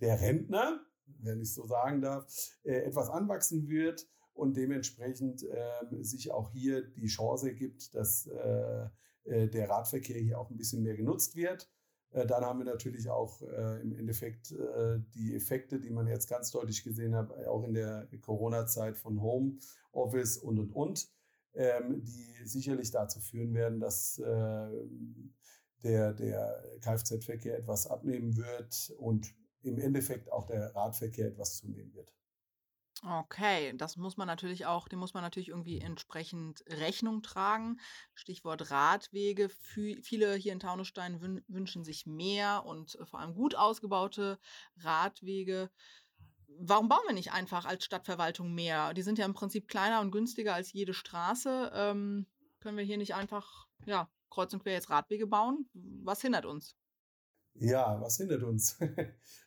der 0.01 0.19
Rentner, 0.19 0.81
wenn 1.19 1.41
ich 1.41 1.53
so 1.53 1.65
sagen 1.65 2.01
darf, 2.01 2.25
äh, 2.63 2.79
etwas 2.79 3.09
anwachsen 3.09 3.67
wird 3.67 4.07
und 4.33 4.57
dementsprechend 4.57 5.43
äh, 5.43 6.03
sich 6.03 6.31
auch 6.31 6.51
hier 6.51 6.83
die 6.83 7.07
Chance 7.07 7.53
gibt, 7.53 7.93
dass 7.95 8.27
äh, 8.27 8.87
äh, 9.25 9.47
der 9.47 9.69
Radverkehr 9.69 10.19
hier 10.19 10.39
auch 10.39 10.49
ein 10.49 10.57
bisschen 10.57 10.83
mehr 10.83 10.95
genutzt 10.95 11.35
wird. 11.35 11.69
Äh, 12.11 12.25
dann 12.25 12.43
haben 12.43 12.59
wir 12.59 12.65
natürlich 12.65 13.09
auch 13.09 13.41
im 13.41 13.93
Endeffekt 13.93 14.53
die 15.15 15.35
Effekte, 15.35 15.79
die 15.79 15.89
man 15.89 16.07
jetzt 16.07 16.29
ganz 16.29 16.51
deutlich 16.51 16.83
gesehen 16.83 17.15
hat, 17.15 17.31
auch 17.47 17.63
in 17.63 17.73
der 17.73 18.07
Corona-Zeit 18.21 18.97
von 18.97 19.21
Home 19.21 19.57
Office 19.91 20.37
und 20.37 20.59
und 20.59 20.71
und, 20.71 21.07
ähm, 21.53 22.03
die 22.03 22.45
sicherlich 22.45 22.91
dazu 22.91 23.19
führen 23.19 23.53
werden, 23.53 23.79
dass 23.79 24.21
der, 25.83 26.13
der 26.13 26.63
Kfz-Verkehr 26.81 27.57
etwas 27.57 27.87
abnehmen 27.87 28.37
wird 28.37 28.93
und 28.97 29.33
im 29.61 29.79
Endeffekt 29.79 30.31
auch 30.31 30.45
der 30.45 30.75
Radverkehr 30.75 31.27
etwas 31.27 31.57
zunehmen 31.57 31.93
wird. 31.93 32.13
Okay, 33.05 33.73
das 33.75 33.97
muss 33.97 34.15
man 34.15 34.27
natürlich 34.27 34.65
auch, 34.65 34.87
dem 34.87 34.99
muss 34.99 35.13
man 35.13 35.23
natürlich 35.23 35.49
irgendwie 35.49 35.81
entsprechend 35.81 36.63
Rechnung 36.69 37.21
tragen. 37.21 37.79
Stichwort 38.13 38.71
Radwege. 38.71 39.49
Viele 39.49 40.35
hier 40.35 40.53
in 40.53 40.61
Taunusstein 40.61 41.43
wünschen 41.47 41.83
sich 41.83 42.05
mehr 42.05 42.65
und 42.65 42.97
vor 43.03 43.19
allem 43.19 43.33
gut 43.33 43.55
ausgebaute 43.55 44.39
Radwege. 44.77 45.69
Warum 46.59 46.87
bauen 46.87 47.01
wir 47.05 47.13
nicht 47.13 47.33
einfach 47.33 47.65
als 47.65 47.83
Stadtverwaltung 47.83 48.53
mehr? 48.53 48.93
Die 48.93 49.01
sind 49.01 49.17
ja 49.17 49.25
im 49.25 49.33
Prinzip 49.33 49.67
kleiner 49.67 49.99
und 49.99 50.11
günstiger 50.11 50.53
als 50.53 50.71
jede 50.71 50.93
Straße. 50.93 51.71
Ähm, 51.73 52.25
können 52.61 52.77
wir 52.77 52.85
hier 52.85 52.97
nicht 52.97 53.15
einfach 53.15 53.67
ja, 53.85 54.09
kreuz 54.33 54.53
und 54.53 54.63
quer 54.63 54.73
jetzt 54.73 54.89
Radwege 54.89 55.27
bauen. 55.27 55.69
Was 56.03 56.21
hindert 56.21 56.45
uns? 56.45 56.75
Ja, 57.55 57.99
was 58.01 58.17
hindert 58.17 58.43
uns? 58.43 58.77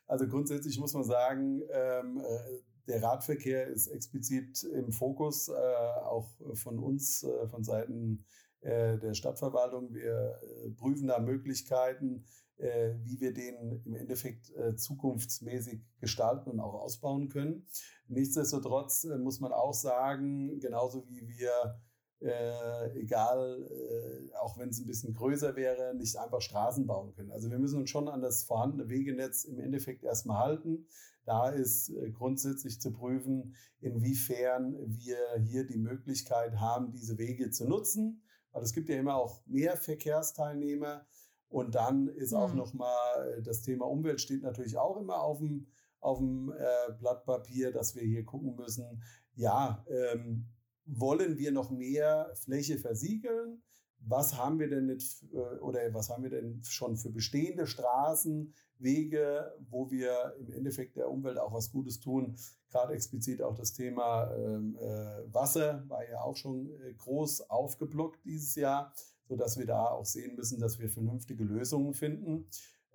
Also 0.09 0.25
grundsätzlich 0.25 0.79
muss 0.79 0.93
man 0.93 1.03
sagen, 1.03 1.61
ähm, 1.69 2.17
äh, 2.17 2.61
der 2.87 3.03
Radverkehr 3.03 3.67
ist 3.67 3.87
explizit 3.87 4.63
im 4.63 4.93
Fokus, 4.93 5.49
äh, 5.49 5.51
auch 5.51 6.29
von 6.53 6.79
uns, 6.79 7.23
äh, 7.23 7.45
von 7.49 7.65
Seiten 7.65 8.23
äh, 8.61 8.97
der 8.97 9.13
Stadtverwaltung. 9.13 9.93
Wir 9.93 10.39
äh, 10.41 10.69
prüfen 10.71 11.07
da 11.07 11.19
Möglichkeiten, 11.19 12.25
äh, 12.57 12.93
wie 13.03 13.19
wir 13.19 13.33
den 13.33 13.81
im 13.85 13.93
Endeffekt 13.93 14.51
zukunftsmäßig 14.77 15.81
gestalten 15.99 16.49
und 16.49 16.59
auch 16.59 16.73
ausbauen 16.73 17.29
können. 17.29 17.67
Nichtsdestotrotz 18.07 19.05
muss 19.19 19.39
man 19.39 19.51
auch 19.51 19.73
sagen, 19.73 20.59
genauso 20.59 21.07
wie 21.07 21.27
wir 21.27 21.79
äh, 22.19 22.99
egal, 22.99 23.61
äh, 23.69 24.35
auch 24.37 24.57
wenn 24.57 24.69
es 24.69 24.79
ein 24.79 24.87
bisschen 24.87 25.13
größer 25.13 25.55
wäre, 25.55 25.93
nicht 25.95 26.17
einfach 26.17 26.41
Straßen 26.41 26.87
bauen 26.87 27.13
können. 27.13 27.31
Also 27.31 27.51
wir 27.51 27.59
müssen 27.59 27.79
uns 27.79 27.89
schon 27.89 28.07
an 28.07 28.21
das 28.21 28.43
vorhandene 28.43 28.89
Wegenetz 28.89 29.43
im 29.43 29.59
Endeffekt 29.59 30.03
erstmal 30.03 30.39
halten. 30.39 30.87
Da 31.25 31.49
ist 31.49 31.89
äh, 31.89 32.09
grundsätzlich 32.11 32.81
zu 32.81 32.91
prüfen, 32.91 33.55
inwiefern 33.79 34.75
wir 34.87 35.17
hier 35.39 35.65
die 35.65 35.77
Möglichkeit 35.77 36.59
haben, 36.59 36.91
diese 36.91 37.17
Wege 37.17 37.51
zu 37.51 37.67
nutzen. 37.67 38.23
Weil 38.51 38.63
es 38.63 38.73
gibt 38.73 38.89
ja 38.89 38.97
immer 38.97 39.15
auch 39.15 39.45
mehr 39.45 39.77
Verkehrsteilnehmer. 39.77 41.05
Und 41.49 41.75
dann 41.75 42.07
ist 42.07 42.31
mhm. 42.31 42.37
auch 42.37 42.53
nochmal 42.53 43.37
äh, 43.37 43.41
das 43.43 43.61
Thema 43.61 43.85
Umwelt 43.85 44.21
steht 44.21 44.41
natürlich 44.41 44.77
auch 44.77 44.97
immer 44.97 45.21
auf 45.21 45.37
dem, 45.37 45.67
auf 45.99 46.17
dem 46.17 46.51
äh, 46.51 46.93
Blatt 46.97 47.25
Papier, 47.25 47.71
dass 47.71 47.95
wir 47.95 48.03
hier 48.03 48.25
gucken 48.25 48.55
müssen, 48.55 49.03
ja, 49.35 49.85
ähm, 49.87 50.47
wollen 50.87 51.37
wir 51.37 51.51
noch 51.51 51.69
mehr 51.69 52.31
Fläche 52.35 52.77
versiegeln? 52.77 53.61
Was 53.99 54.37
haben 54.37 54.59
wir 54.59 54.69
denn 54.69 54.85
nicht, 54.85 55.23
äh, 55.33 55.59
oder 55.59 55.93
was 55.93 56.09
haben 56.09 56.23
wir 56.23 56.29
denn 56.29 56.61
schon 56.63 56.97
für 56.97 57.09
bestehende 57.09 57.67
Straßen, 57.67 58.53
Wege, 58.79 59.53
wo 59.69 59.89
wir 59.89 60.35
im 60.39 60.51
Endeffekt 60.51 60.97
der 60.97 61.09
Umwelt 61.09 61.37
auch 61.39 61.53
was 61.53 61.71
Gutes 61.71 61.99
tun? 61.99 62.35
Gerade 62.69 62.93
explizit 62.93 63.41
auch 63.41 63.55
das 63.55 63.73
Thema 63.73 64.31
ähm, 64.35 64.77
äh, 64.79 65.33
Wasser 65.33 65.83
war 65.87 66.07
ja 66.07 66.21
auch 66.21 66.35
schon 66.35 66.69
äh, 66.81 66.93
groß 66.93 67.49
aufgeblockt 67.49 68.23
dieses 68.23 68.55
Jahr, 68.55 68.93
sodass 69.27 69.57
wir 69.57 69.65
da 69.65 69.87
auch 69.87 70.05
sehen 70.05 70.35
müssen, 70.35 70.59
dass 70.59 70.79
wir 70.79 70.89
vernünftige 70.89 71.43
Lösungen 71.43 71.93
finden. 71.93 72.47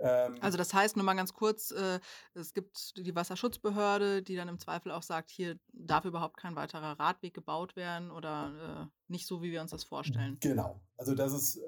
Ähm, 0.02 0.37
also 0.40 0.59
das 0.59 0.75
heißt, 0.75 0.97
nur 0.97 1.04
mal 1.04 1.14
ganz 1.14 1.32
kurz, 1.32 1.71
äh, 1.71 2.00
es 2.35 2.52
gibt 2.52 2.97
die 2.97 3.14
Wasserschutzbehörde, 3.14 4.23
die 4.23 4.35
dann 4.35 4.49
im 4.49 4.59
Zweifel 4.59 4.90
auch 4.90 5.02
sagt, 5.02 5.30
hier 5.30 5.59
darf 5.73 6.04
überhaupt 6.04 6.37
kein 6.37 6.56
weiterer 6.56 6.99
Radweg 6.99 7.35
gebaut 7.35 7.76
werden 7.76 8.11
oder 8.11 8.90
äh, 8.90 9.12
nicht 9.12 9.26
so, 9.26 9.42
wie 9.42 9.52
wir 9.52 9.61
uns 9.61 9.71
das 9.71 9.85
vorstellen. 9.85 10.38
Genau. 10.40 10.80
Also 10.97 11.14
das 11.14 11.32
ist 11.32 11.56
äh, 11.56 11.62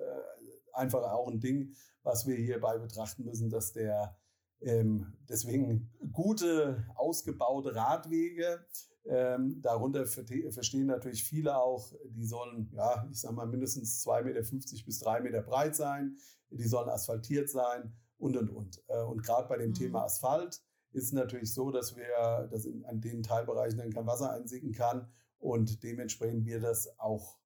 einfach 0.72 1.02
auch 1.02 1.28
ein 1.28 1.40
Ding, 1.40 1.74
was 2.02 2.26
wir 2.26 2.36
hierbei 2.36 2.78
betrachten 2.78 3.24
müssen, 3.24 3.50
dass 3.50 3.72
der 3.72 4.16
ähm, 4.60 5.16
deswegen 5.28 5.92
gute, 6.12 6.84
ausgebaute 6.96 7.74
Radwege, 7.74 8.66
ähm, 9.06 9.60
darunter 9.60 10.06
verstehen 10.06 10.86
natürlich 10.86 11.24
viele 11.24 11.58
auch, 11.58 11.92
die 12.06 12.24
sollen, 12.24 12.70
ja, 12.72 13.06
ich 13.10 13.20
sag 13.20 13.32
mal, 13.32 13.46
mindestens 13.46 14.04
2,50 14.06 14.24
Meter 14.24 14.84
bis 14.86 14.98
3 15.00 15.20
Meter 15.20 15.42
breit 15.42 15.76
sein, 15.76 16.16
die 16.50 16.66
sollen 16.66 16.88
asphaltiert 16.88 17.50
sein 17.50 17.94
und 18.18 18.37
und 18.37 18.50
und. 18.50 18.83
Äh, 18.88 19.02
und 19.02 19.23
gerade 19.23 19.49
bei 19.49 19.56
dem 19.59 19.71
mhm. 19.71 19.75
Thema 19.75 20.04
Asphalt 20.04 20.62
ist 20.92 21.04
es 21.04 21.12
natürlich 21.12 21.52
so, 21.52 21.71
dass 21.71 21.97
wir, 21.97 22.49
dass 22.50 22.64
in, 22.64 22.85
an 22.85 23.00
den 23.00 23.23
Teilbereichen 23.23 23.78
dann 23.78 23.92
kein 23.92 24.06
Wasser 24.06 24.30
einsinken 24.30 24.73
kann 24.73 25.09
und 25.38 25.83
dementsprechend 25.83 26.47
wir 26.47 26.61
das 26.61 26.99
auch 26.99 27.38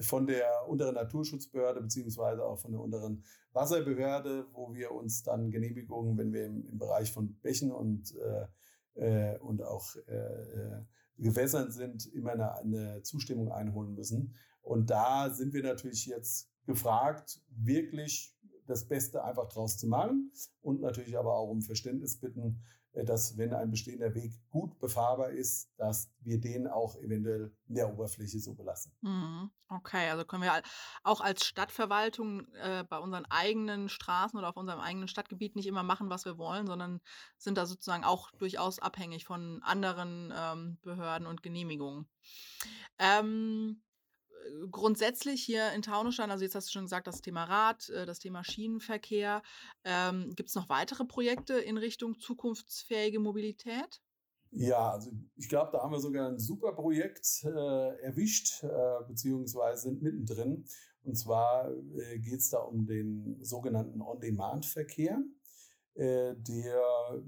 von 0.00 0.26
der 0.26 0.68
unteren 0.68 0.94
Naturschutzbehörde 0.94 1.82
beziehungsweise 1.82 2.44
auch 2.44 2.58
von 2.58 2.72
der 2.72 2.80
unteren 2.80 3.24
Wasserbehörde, 3.52 4.46
wo 4.52 4.72
wir 4.72 4.92
uns 4.92 5.22
dann 5.22 5.50
Genehmigungen, 5.50 6.16
wenn 6.16 6.32
wir 6.32 6.46
im, 6.46 6.66
im 6.66 6.78
Bereich 6.78 7.12
von 7.12 7.34
Bächen 7.40 7.70
und, 7.70 8.14
äh, 8.16 9.34
äh, 9.34 9.38
und 9.38 9.62
auch 9.62 9.94
äh, 10.06 10.14
äh 10.14 10.84
Gewässern 11.18 11.70
sind, 11.70 12.06
immer 12.14 12.32
eine, 12.32 12.54
eine 12.56 13.02
Zustimmung 13.02 13.52
einholen 13.52 13.94
müssen. 13.94 14.34
Und 14.62 14.90
da 14.90 15.30
sind 15.30 15.52
wir 15.52 15.62
natürlich 15.62 16.06
jetzt 16.06 16.50
gefragt, 16.66 17.40
wirklich 17.50 18.34
das 18.72 18.86
Beste 18.86 19.22
einfach 19.22 19.48
draus 19.48 19.76
zu 19.76 19.86
machen 19.86 20.32
und 20.62 20.80
natürlich 20.80 21.18
aber 21.18 21.34
auch 21.34 21.48
um 21.48 21.62
Verständnis 21.62 22.18
bitten, 22.18 22.62
äh, 22.92 23.04
dass 23.04 23.36
wenn 23.36 23.52
ein 23.52 23.70
bestehender 23.70 24.14
Weg 24.14 24.32
gut 24.50 24.78
befahrbar 24.78 25.30
ist, 25.30 25.70
dass 25.76 26.10
wir 26.20 26.40
den 26.40 26.66
auch 26.66 26.96
eventuell 26.96 27.54
in 27.68 27.74
der 27.74 27.92
Oberfläche 27.92 28.38
so 28.38 28.54
belassen. 28.54 28.92
Mhm. 29.00 29.50
Okay, 29.68 30.10
also 30.10 30.24
können 30.24 30.42
wir 30.42 30.62
auch 31.02 31.20
als 31.20 31.44
Stadtverwaltung 31.46 32.46
äh, 32.54 32.84
bei 32.88 32.98
unseren 32.98 33.24
eigenen 33.26 33.88
Straßen 33.88 34.38
oder 34.38 34.48
auf 34.48 34.56
unserem 34.56 34.80
eigenen 34.80 35.08
Stadtgebiet 35.08 35.56
nicht 35.56 35.66
immer 35.66 35.82
machen, 35.82 36.10
was 36.10 36.24
wir 36.24 36.36
wollen, 36.36 36.66
sondern 36.66 37.00
sind 37.38 37.56
da 37.56 37.64
sozusagen 37.66 38.04
auch 38.04 38.30
durchaus 38.32 38.78
abhängig 38.78 39.24
von 39.24 39.62
anderen 39.62 40.32
ähm, 40.36 40.78
Behörden 40.82 41.26
und 41.26 41.42
Genehmigungen. 41.42 42.06
Ähm, 42.98 43.82
grundsätzlich 44.70 45.42
hier 45.42 45.72
in 45.72 45.82
Taunusstein, 45.82 46.30
also 46.30 46.44
jetzt 46.44 46.54
hast 46.54 46.68
du 46.68 46.72
schon 46.72 46.84
gesagt, 46.84 47.06
das 47.06 47.22
Thema 47.22 47.44
Rad, 47.44 47.88
äh, 47.90 48.06
das 48.06 48.18
Thema 48.18 48.44
Schienenverkehr. 48.44 49.42
Ähm, 49.84 50.32
Gibt 50.34 50.48
es 50.48 50.54
noch 50.54 50.68
weitere 50.68 51.04
Projekte 51.04 51.54
in 51.54 51.76
Richtung 51.76 52.18
zukunftsfähige 52.18 53.20
Mobilität? 53.20 54.00
Ja, 54.50 54.90
also 54.90 55.10
ich 55.36 55.48
glaube, 55.48 55.70
da 55.72 55.82
haben 55.82 55.92
wir 55.92 56.00
sogar 56.00 56.28
ein 56.28 56.38
super 56.38 56.72
Projekt 56.72 57.42
äh, 57.44 58.02
erwischt, 58.02 58.62
äh, 58.62 59.04
beziehungsweise 59.08 59.82
sind 59.82 60.02
mittendrin. 60.02 60.66
Und 61.04 61.16
zwar 61.16 61.70
äh, 61.70 62.18
geht 62.18 62.40
es 62.40 62.50
da 62.50 62.58
um 62.58 62.86
den 62.86 63.42
sogenannten 63.42 64.02
On-Demand-Verkehr. 64.02 65.22
äh, 65.94 66.34
der 66.36 67.22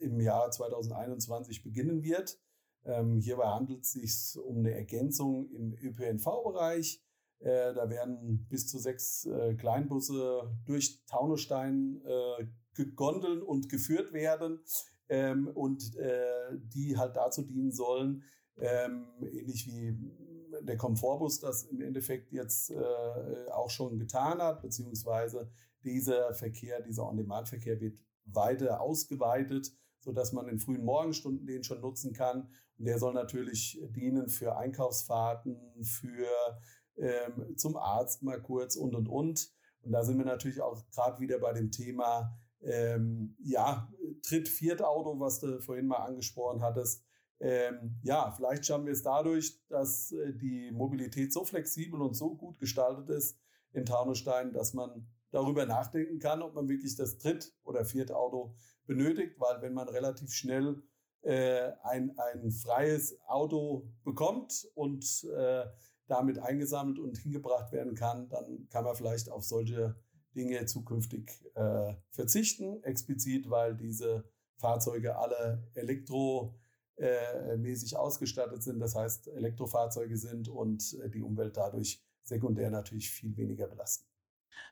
im 0.00 0.20
Jahr 0.20 0.50
2021 0.50 1.62
beginnen 1.62 2.02
wird. 2.02 2.38
Ähm, 2.84 3.20
hierbei 3.20 3.46
handelt 3.46 3.82
es 3.82 3.92
sich 3.92 4.42
um 4.42 4.58
eine 4.58 4.72
Ergänzung 4.72 5.50
im 5.50 5.74
ÖPNV-Bereich. 5.74 7.02
Äh, 7.40 7.74
da 7.74 7.88
werden 7.88 8.46
bis 8.48 8.66
zu 8.66 8.78
sechs 8.78 9.24
äh, 9.26 9.54
Kleinbusse 9.54 10.50
durch 10.66 11.04
Taunusstein 11.06 12.02
äh, 12.04 12.46
gegondeln 12.74 13.42
und 13.42 13.68
geführt 13.68 14.12
werden 14.12 14.60
ähm, 15.08 15.48
und 15.48 15.96
äh, 15.96 16.58
die 16.58 16.96
halt 16.96 17.16
dazu 17.16 17.42
dienen 17.42 17.72
sollen, 17.72 18.24
ähm, 18.56 19.06
ähnlich 19.22 19.66
wie 19.66 19.96
der 20.62 20.76
Komfortbus 20.76 21.40
das 21.40 21.64
im 21.64 21.80
Endeffekt 21.80 22.32
jetzt 22.32 22.70
äh, 22.70 23.50
auch 23.52 23.70
schon 23.70 23.98
getan 23.98 24.40
hat, 24.40 24.62
beziehungsweise 24.62 25.50
dieser 25.84 26.34
Verkehr, 26.34 26.82
dieser 26.82 27.06
On-Demand-Verkehr 27.06 27.80
wird 27.80 27.98
weiter 28.24 28.80
ausgeweitet, 28.80 29.72
sodass 30.00 30.32
man 30.32 30.48
in 30.48 30.58
frühen 30.58 30.84
Morgenstunden 30.84 31.46
den 31.46 31.64
schon 31.64 31.80
nutzen 31.80 32.12
kann. 32.12 32.48
Der 32.78 32.98
soll 32.98 33.12
natürlich 33.12 33.80
dienen 33.90 34.28
für 34.28 34.56
Einkaufsfahrten, 34.56 35.82
für 35.82 36.28
ähm, 36.96 37.56
zum 37.56 37.76
Arzt 37.76 38.22
mal 38.22 38.40
kurz 38.40 38.76
und 38.76 38.94
und 38.94 39.08
und. 39.08 39.50
Und 39.82 39.92
da 39.92 40.02
sind 40.04 40.18
wir 40.18 40.24
natürlich 40.24 40.60
auch 40.60 40.88
gerade 40.90 41.20
wieder 41.20 41.38
bei 41.38 41.52
dem 41.52 41.70
Thema, 41.70 42.36
ähm, 42.60 43.36
ja, 43.40 43.92
Tritt-Viert-Auto, 44.22 45.18
was 45.20 45.40
du 45.40 45.60
vorhin 45.60 45.86
mal 45.86 45.98
angesprochen 46.04 46.62
hattest. 46.62 47.04
Ähm, 47.40 48.00
ja, 48.02 48.32
vielleicht 48.32 48.66
schaffen 48.66 48.86
wir 48.86 48.92
es 48.92 49.02
dadurch, 49.02 49.60
dass 49.68 50.10
äh, 50.10 50.34
die 50.34 50.72
Mobilität 50.72 51.32
so 51.32 51.44
flexibel 51.44 52.02
und 52.02 52.14
so 52.14 52.34
gut 52.34 52.58
gestaltet 52.58 53.10
ist 53.10 53.38
in 53.72 53.86
Taunusstein, 53.86 54.52
dass 54.52 54.74
man 54.74 55.06
darüber 55.30 55.66
nachdenken 55.66 56.18
kann, 56.18 56.42
ob 56.42 56.54
man 56.54 56.68
wirklich 56.68 56.96
das 56.96 57.18
Dritt- 57.18 57.54
oder 57.62 57.84
Viert-Auto 57.84 58.56
benötigt, 58.86 59.38
weil 59.38 59.62
wenn 59.62 59.74
man 59.74 59.88
relativ 59.88 60.32
schnell 60.32 60.82
äh, 61.22 61.72
ein, 61.82 62.16
ein 62.18 62.50
freies 62.50 63.18
Auto 63.26 63.88
bekommt 64.04 64.68
und 64.74 65.24
äh, 65.36 65.64
damit 66.06 66.38
eingesammelt 66.38 66.98
und 66.98 67.16
hingebracht 67.18 67.72
werden 67.72 67.94
kann, 67.94 68.28
dann 68.28 68.66
kann 68.70 68.84
man 68.84 68.96
vielleicht 68.96 69.30
auf 69.30 69.44
solche 69.44 69.96
Dinge 70.34 70.64
zukünftig 70.66 71.30
äh, 71.54 71.94
verzichten, 72.10 72.82
explizit, 72.82 73.48
weil 73.50 73.76
diese 73.76 74.24
Fahrzeuge 74.56 75.16
alle 75.16 75.66
elektromäßig 75.74 77.96
ausgestattet 77.96 78.62
sind, 78.62 78.80
das 78.80 78.94
heißt 78.94 79.28
Elektrofahrzeuge 79.28 80.16
sind 80.16 80.48
und 80.48 80.98
äh, 81.02 81.10
die 81.10 81.22
Umwelt 81.22 81.56
dadurch 81.56 82.02
sekundär 82.22 82.70
natürlich 82.70 83.10
viel 83.10 83.36
weniger 83.36 83.66
belasten. 83.66 84.06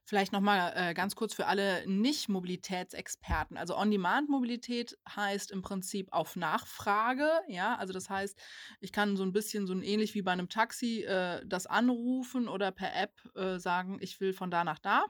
Vielleicht 0.04 0.32
nochmal 0.32 0.72
äh, 0.76 0.94
ganz 0.94 1.16
kurz 1.16 1.34
für 1.34 1.46
alle 1.46 1.86
Nicht-Mobilitätsexperten. 1.88 3.56
Also 3.56 3.76
On-Demand-Mobilität 3.76 4.98
heißt 5.08 5.50
im 5.50 5.62
Prinzip 5.62 6.12
auf 6.12 6.36
Nachfrage. 6.36 7.28
Ja, 7.48 7.76
also 7.76 7.92
das 7.92 8.08
heißt, 8.10 8.38
ich 8.80 8.92
kann 8.92 9.16
so 9.16 9.22
ein 9.22 9.32
bisschen 9.32 9.66
so 9.66 9.72
ein 9.72 9.82
ähnlich 9.82 10.14
wie 10.14 10.22
bei 10.22 10.32
einem 10.32 10.48
Taxi 10.48 11.02
äh, 11.02 11.44
das 11.46 11.66
anrufen 11.66 12.48
oder 12.48 12.70
per 12.72 12.94
App 12.94 13.12
äh, 13.34 13.58
sagen, 13.58 13.98
ich 14.00 14.20
will 14.20 14.32
von 14.32 14.50
da 14.50 14.64
nach 14.64 14.78
da. 14.78 15.06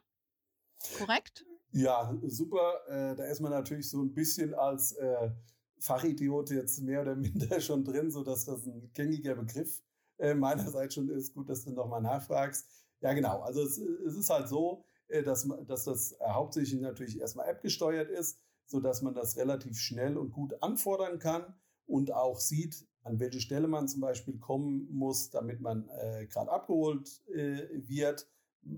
Korrekt? 0.98 1.44
Ja, 1.72 2.16
super. 2.26 2.80
Äh, 2.88 3.16
da 3.16 3.24
ist 3.24 3.40
man 3.40 3.50
natürlich 3.50 3.90
so 3.90 4.02
ein 4.02 4.14
bisschen 4.14 4.54
als 4.54 4.92
äh, 4.92 5.30
Fachidiot 5.78 6.50
jetzt 6.50 6.80
mehr 6.80 7.02
oder 7.02 7.16
minder 7.16 7.60
schon 7.60 7.84
drin, 7.84 8.10
sodass 8.10 8.44
das 8.44 8.66
ein 8.66 8.90
gängiger 8.94 9.34
Begriff 9.34 9.82
äh, 10.18 10.34
meinerseits 10.34 10.94
schon 10.94 11.08
ist. 11.10 11.34
Gut, 11.34 11.48
dass 11.48 11.64
du 11.64 11.72
nochmal 11.72 12.02
nachfragst. 12.02 12.66
Ja, 13.00 13.12
genau. 13.12 13.40
Also 13.42 13.62
es, 13.62 13.78
es 13.78 14.16
ist 14.16 14.30
halt 14.30 14.48
so, 14.48 14.84
äh, 15.08 15.22
dass, 15.22 15.48
dass 15.66 15.84
das 15.84 16.12
äh, 16.12 16.24
hauptsächlich 16.28 16.80
natürlich 16.80 17.18
erstmal 17.20 17.48
App 17.48 17.62
gesteuert 17.62 18.10
ist, 18.10 18.38
sodass 18.66 19.02
man 19.02 19.14
das 19.14 19.36
relativ 19.36 19.78
schnell 19.78 20.16
und 20.16 20.32
gut 20.32 20.60
anfordern 20.62 21.18
kann 21.18 21.54
und 21.86 22.12
auch 22.12 22.40
sieht, 22.40 22.86
an 23.02 23.20
welche 23.20 23.40
Stelle 23.40 23.68
man 23.68 23.86
zum 23.86 24.00
Beispiel 24.00 24.38
kommen 24.38 24.88
muss, 24.90 25.30
damit 25.30 25.60
man 25.60 25.88
äh, 25.88 26.26
gerade 26.26 26.50
abgeholt 26.50 27.22
äh, 27.28 27.68
wird. 27.86 28.26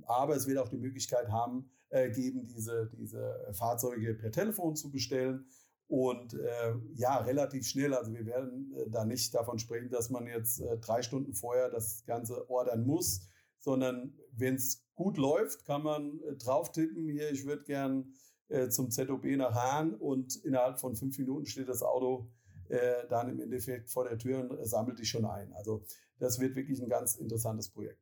Aber 0.04 0.36
es 0.36 0.46
wird 0.46 0.58
auch 0.58 0.68
die 0.68 0.76
Möglichkeit 0.76 1.28
haben, 1.30 1.70
äh, 1.88 2.10
geben, 2.10 2.46
diese, 2.46 2.90
diese 2.98 3.48
Fahrzeuge 3.54 4.14
per 4.14 4.30
Telefon 4.30 4.76
zu 4.76 4.90
bestellen. 4.90 5.46
Und 5.86 6.34
äh, 6.34 6.74
ja, 6.96 7.16
relativ 7.16 7.66
schnell. 7.66 7.94
Also 7.94 8.12
wir 8.12 8.26
werden 8.26 8.74
äh, 8.76 8.90
da 8.90 9.06
nicht 9.06 9.34
davon 9.34 9.58
sprechen, 9.58 9.88
dass 9.88 10.10
man 10.10 10.26
jetzt 10.26 10.60
äh, 10.60 10.76
drei 10.76 11.00
Stunden 11.00 11.32
vorher 11.32 11.70
das 11.70 12.04
Ganze 12.04 12.50
ordern 12.50 12.84
muss, 12.84 13.27
sondern 13.58 14.18
wenn 14.32 14.54
es 14.54 14.84
gut 14.94 15.16
läuft, 15.16 15.64
kann 15.64 15.82
man 15.82 16.20
äh, 16.22 16.36
drauf 16.36 16.72
tippen, 16.72 17.08
hier, 17.08 17.30
ich 17.30 17.46
würde 17.46 17.64
gern 17.64 18.14
äh, 18.48 18.68
zum 18.68 18.90
ZOB 18.90 19.24
nach 19.36 19.54
Hahn 19.54 19.94
und 19.94 20.36
innerhalb 20.44 20.80
von 20.80 20.96
fünf 20.96 21.18
Minuten 21.18 21.46
steht 21.46 21.68
das 21.68 21.82
Auto 21.82 22.30
äh, 22.68 23.06
dann 23.08 23.28
im 23.28 23.40
Endeffekt 23.40 23.90
vor 23.90 24.04
der 24.04 24.18
Tür 24.18 24.40
und 24.40 24.66
sammelt 24.66 24.98
dich 24.98 25.08
schon 25.08 25.24
ein. 25.24 25.52
Also 25.54 25.84
das 26.18 26.38
wird 26.40 26.56
wirklich 26.56 26.80
ein 26.80 26.88
ganz 26.88 27.16
interessantes 27.16 27.70
Projekt. 27.70 28.00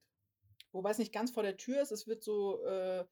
Wobei 0.73 0.91
es 0.91 0.99
nicht 0.99 1.13
ganz 1.13 1.31
vor 1.31 1.43
der 1.43 1.57
Tür 1.57 1.81
ist, 1.83 1.93
es 1.93 2.07
wird 2.07 2.23
so 2.23 2.65
äh, 2.65 3.01
äh, 3.01 3.01
äh, 3.01 3.05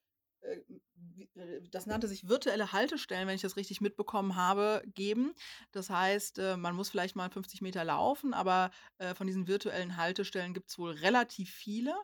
das 1.71 1.87
nannte 1.87 2.09
sich 2.09 2.29
virtuelle 2.29 2.73
Haltestellen, 2.73 3.27
wenn 3.27 3.35
ich 3.35 3.43
das 3.43 3.57
richtig 3.57 3.81
mitbekommen 3.81 4.37
habe, 4.37 4.83
geben. 4.87 5.35
Das 5.73 5.91
heißt, 5.91 6.39
äh, 6.39 6.57
man 6.57 6.75
muss 6.75 6.91
vielleicht 6.91 7.17
mal 7.17 7.31
50 7.31 7.61
Meter 7.63 7.85
laufen, 7.85 8.35
aber 8.35 8.71
von 9.17 9.27
diesen 9.27 9.47
virtuellen 9.49 9.97
Haltestellen 9.97 10.55
gibt 10.55 10.71
es 10.71 10.79
wohl 10.79 10.93
relativ 10.93 11.51
viele, 11.51 11.95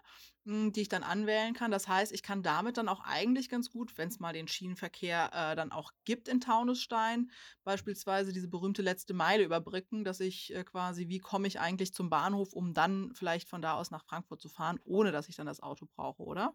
hm, 0.47 0.73
die 0.73 0.81
ich 0.81 0.89
dann 0.89 1.03
anwählen 1.03 1.53
kann. 1.53 1.71
Das 1.71 1.87
heißt, 1.87 2.13
ich 2.13 2.23
kann 2.23 2.43
damit 2.43 2.79
dann 2.79 2.89
auch 2.89 3.01
eigentlich 3.01 3.51
ganz 3.51 3.71
gut, 3.71 3.97
wenn 3.99 4.09
es 4.09 4.21
mal 4.21 4.33
den 4.33 4.49
Schienenverkehr 4.49 5.31
äh, 5.35 5.55
dann 5.55 5.71
auch 5.71 5.93
gibt 6.05 6.29
in 6.29 6.41
Taunusstein, 6.41 7.31
beispielsweise 7.63 8.33
diese 8.33 8.49
berühmte 8.49 8.81
letzte 8.81 9.13
Meile 9.13 9.45
überbrücken, 9.45 10.03
dass 10.03 10.19
ich 10.19 10.55
äh, 10.55 10.65
quasi, 10.65 11.09
wie 11.09 11.19
komme 11.19 11.47
ich 11.47 11.61
eigentlich 11.61 11.93
zum 11.93 12.09
Bahnhof, 12.09 12.55
um 12.55 12.73
dann 12.73 13.13
vielleicht 13.15 13.51
von 13.51 13.61
da 13.61 13.75
aus 13.75 13.91
nach 13.91 14.05
Frankfurt 14.05 14.41
zu 14.41 14.49
fahren, 14.49 14.81
ohne 14.85 15.13
dass 15.13 15.29
ich 15.29 15.37
dann 15.37 15.47
das 15.47 15.63
Auto 15.63 15.87
brauche, 15.95 16.23
oder? 16.23 16.55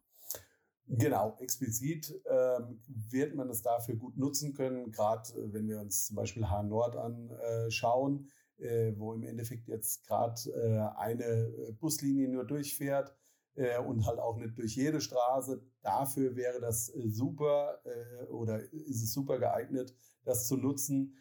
Genau, 0.87 1.35
explizit 1.39 2.13
ähm, 2.29 2.79
wird 2.87 3.33
man 3.33 3.49
es 3.49 3.63
dafür 3.63 3.95
gut 3.95 4.17
nutzen 4.17 4.53
können, 4.53 4.91
gerade 4.91 5.33
äh, 5.33 5.51
wenn 5.53 5.67
wir 5.67 5.79
uns 5.79 6.05
zum 6.07 6.15
Beispiel 6.15 6.47
Hahn 6.47 6.69
Nord 6.69 6.95
anschauen, 6.95 8.29
äh, 8.57 8.93
wo 8.95 9.13
im 9.13 9.23
Endeffekt 9.23 9.67
jetzt 9.67 10.05
gerade 10.05 10.39
äh, 10.51 10.99
eine 10.99 11.23
äh, 11.23 11.71
Buslinie 11.71 12.29
nur 12.29 12.45
durchfährt 12.45 13.15
äh, 13.55 13.79
und 13.79 14.05
halt 14.05 14.19
auch 14.19 14.37
nicht 14.37 14.59
durch 14.59 14.75
jede 14.75 15.01
Straße. 15.01 15.63
Dafür 15.81 16.35
wäre 16.35 16.61
das 16.61 16.89
äh, 16.89 17.09
super 17.09 17.81
oder 18.29 18.61
ist 18.71 19.01
es 19.03 19.11
super 19.11 19.39
geeignet, 19.39 19.95
das 20.23 20.47
zu 20.47 20.57
nutzen. 20.57 21.15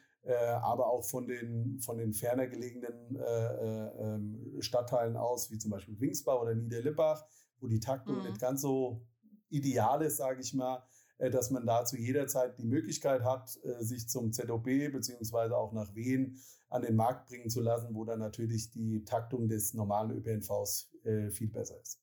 aber 0.62 0.88
auch 0.88 1.05
von 1.05 1.27
den, 1.27 1.79
von 1.81 1.98
den 1.98 2.14
ferner 2.14 2.46
gelegenen 2.46 3.18
ähm, 3.18 4.57
Stadtteilen 4.61 5.18
aus, 5.18 5.50
wie 5.50 5.59
zum 5.59 5.70
Beispiel 5.70 6.00
Wingsbach 6.00 6.40
oder 6.40 6.55
Niederlippach, 6.55 7.27
wo 7.61 7.66
die 7.66 7.81
Taktung 7.81 8.16
mhm. 8.16 8.22
nicht 8.24 8.40
ganz 8.40 8.62
so 8.62 9.07
ideal 9.55 10.03
ist, 10.03 10.19
sage 10.19 10.40
ich 10.40 10.53
mal, 10.55 10.83
äh, 11.19 11.31
dass 11.31 11.51
man 11.51 11.64
dazu 11.67 11.97
jederzeit 11.97 12.59
die 12.59 12.64
Möglichkeit 12.64 13.23
hat, 13.23 13.59
äh, 13.62 13.83
sich 13.83 14.09
zum 14.09 14.33
ZOB 14.33 14.64
beziehungsweise 14.93 15.57
auch 15.57 15.73
nach 15.73 15.95
Wien 15.95 16.40
an 16.71 16.83
den 16.83 16.97
Markt 16.97 17.29
bringen 17.29 17.49
zu 17.51 17.61
lassen, 17.61 17.95
wo 17.95 18.05
dann 18.05 18.19
natürlich 18.19 18.71
die 18.71 19.05
Taktung 19.05 19.49
des 19.49 19.75
normalen 19.75 20.11
ÖPNVs 20.11 20.90
äh, 21.05 21.31
viel 21.31 21.49
besser 21.49 21.81
ist. 21.81 22.01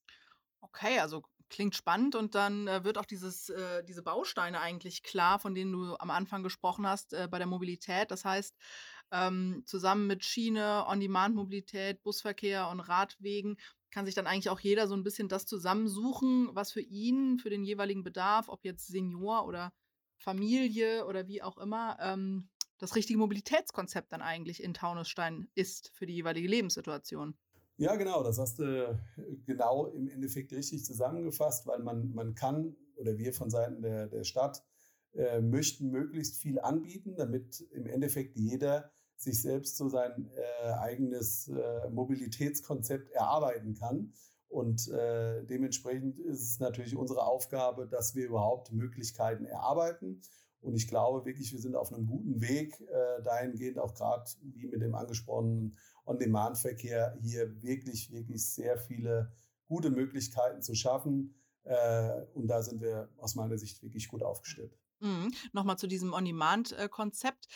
Okay, 0.62 1.00
also 1.00 1.24
klingt 1.50 1.76
spannend 1.76 2.16
und 2.16 2.34
dann 2.34 2.68
wird 2.86 2.98
auch 2.98 3.04
dieses, 3.04 3.52
diese 3.86 4.04
Bausteine 4.04 4.62
eigentlich 4.62 5.04
klar, 5.04 5.38
von 5.38 5.54
denen 5.54 5.74
du 5.74 5.98
am 5.98 6.10
Anfang 6.10 6.44
gesprochen 6.44 6.88
hast 6.88 7.14
bei 7.30 7.40
der 7.40 7.46
Mobilität. 7.46 8.10
Das 8.10 8.24
heißt, 8.24 8.56
ähm, 9.12 9.64
zusammen 9.66 10.08
mit 10.08 10.24
Schiene, 10.24 10.86
On-Demand-Mobilität, 10.88 12.02
Busverkehr 12.04 12.70
und 12.70 12.80
Radwegen 12.80 13.58
kann 13.92 14.06
sich 14.06 14.16
dann 14.16 14.28
eigentlich 14.28 14.50
auch 14.50 14.60
jeder 14.60 14.88
so 14.88 14.96
ein 14.96 15.04
bisschen 15.04 15.28
das 15.28 15.46
zusammensuchen, 15.46 16.50
was 16.54 16.72
für 16.72 16.82
ihn, 16.82 17.38
für 17.40 17.50
den 17.50 17.64
jeweiligen 17.64 18.04
Bedarf, 18.04 18.50
ob 18.50 18.64
jetzt 18.64 18.88
Senior 18.88 19.46
oder 19.46 19.74
Familie 20.18 21.06
oder 21.06 21.28
wie 21.28 21.42
auch 21.42 21.58
immer, 21.58 21.98
ähm, 22.00 22.50
das 22.78 22.96
richtige 22.96 23.20
Mobilitätskonzept 23.20 24.12
dann 24.12 24.22
eigentlich 24.22 24.64
in 24.64 24.74
Taunusstein 24.74 25.48
ist 25.54 25.92
für 25.94 26.06
die 26.06 26.14
jeweilige 26.14 26.48
Lebenssituation. 26.48 27.36
Ja, 27.78 27.96
genau, 27.96 28.24
das 28.24 28.38
hast 28.38 28.60
du 28.60 28.64
äh, 28.64 28.96
genau 29.46 29.88
im 29.88 30.08
Endeffekt 30.08 30.52
richtig 30.54 30.86
zusammengefasst, 30.86 31.68
weil 31.68 31.80
man, 31.80 32.12
man 32.14 32.36
kann 32.36 32.76
oder 32.96 33.18
wir 33.18 33.34
von 33.34 33.50
Seiten 33.50 33.82
der, 33.82 34.08
der 34.08 34.24
Stadt 34.24 34.64
äh, 35.14 35.42
möchten 35.42 35.90
möglichst 35.90 36.38
viel 36.38 36.60
anbieten, 36.60 37.16
damit 37.16 37.62
im 37.72 37.86
Endeffekt 37.86 38.38
jeder 38.38 38.92
sich 39.22 39.42
selbst 39.42 39.78
so 39.78 39.90
sein 39.90 40.30
äh, 40.36 40.72
eigenes 40.72 41.48
äh, 41.48 41.90
Mobilitätskonzept 41.90 43.12
erarbeiten 43.12 43.76
kann. 43.76 44.14
Und 44.48 44.90
äh, 44.90 45.46
dementsprechend 45.46 46.20
ist 46.20 46.42
es 46.42 46.60
natürlich 46.60 46.96
unsere 46.98 47.24
Aufgabe, 47.24 47.88
dass 47.88 48.16
wir 48.16 48.26
überhaupt 48.26 48.72
Möglichkeiten 48.72 49.46
erarbeiten. 49.46 50.22
Und 50.60 50.76
ich 50.76 50.88
glaube 50.88 51.26
wirklich, 51.26 51.54
wir 51.54 51.60
sind 51.60 51.76
auf 51.76 51.94
einem 51.94 52.06
guten 52.06 52.42
Weg, 52.42 52.82
äh, 52.82 53.24
dahingehend 53.24 53.80
auch 53.80 53.94
gerade 53.94 54.30
wie 54.42 54.68
mit 54.68 54.82
dem 54.82 54.94
angesprochenen 54.94 55.78
On-Demand-Verkehr 56.06 57.18
hier 57.22 57.62
wirklich, 57.62 58.12
wirklich 58.12 58.46
sehr 58.46 58.78
viele 58.78 59.32
gute 59.68 59.90
Möglichkeiten 59.90 60.62
zu 60.62 60.76
schaffen. 60.76 61.36
Äh, 61.64 62.24
und 62.34 62.48
da 62.48 62.62
sind 62.62 62.82
wir 62.82 63.10
aus 63.18 63.36
meiner 63.36 63.58
Sicht 63.58 63.82
wirklich 63.82 64.08
gut 64.10 64.22
aufgestellt. 64.22 64.78
Mhm. 65.00 65.34
Nochmal 65.54 65.78
zu 65.78 65.88
diesem 65.88 66.14
On-Demand-Konzept. 66.14 67.48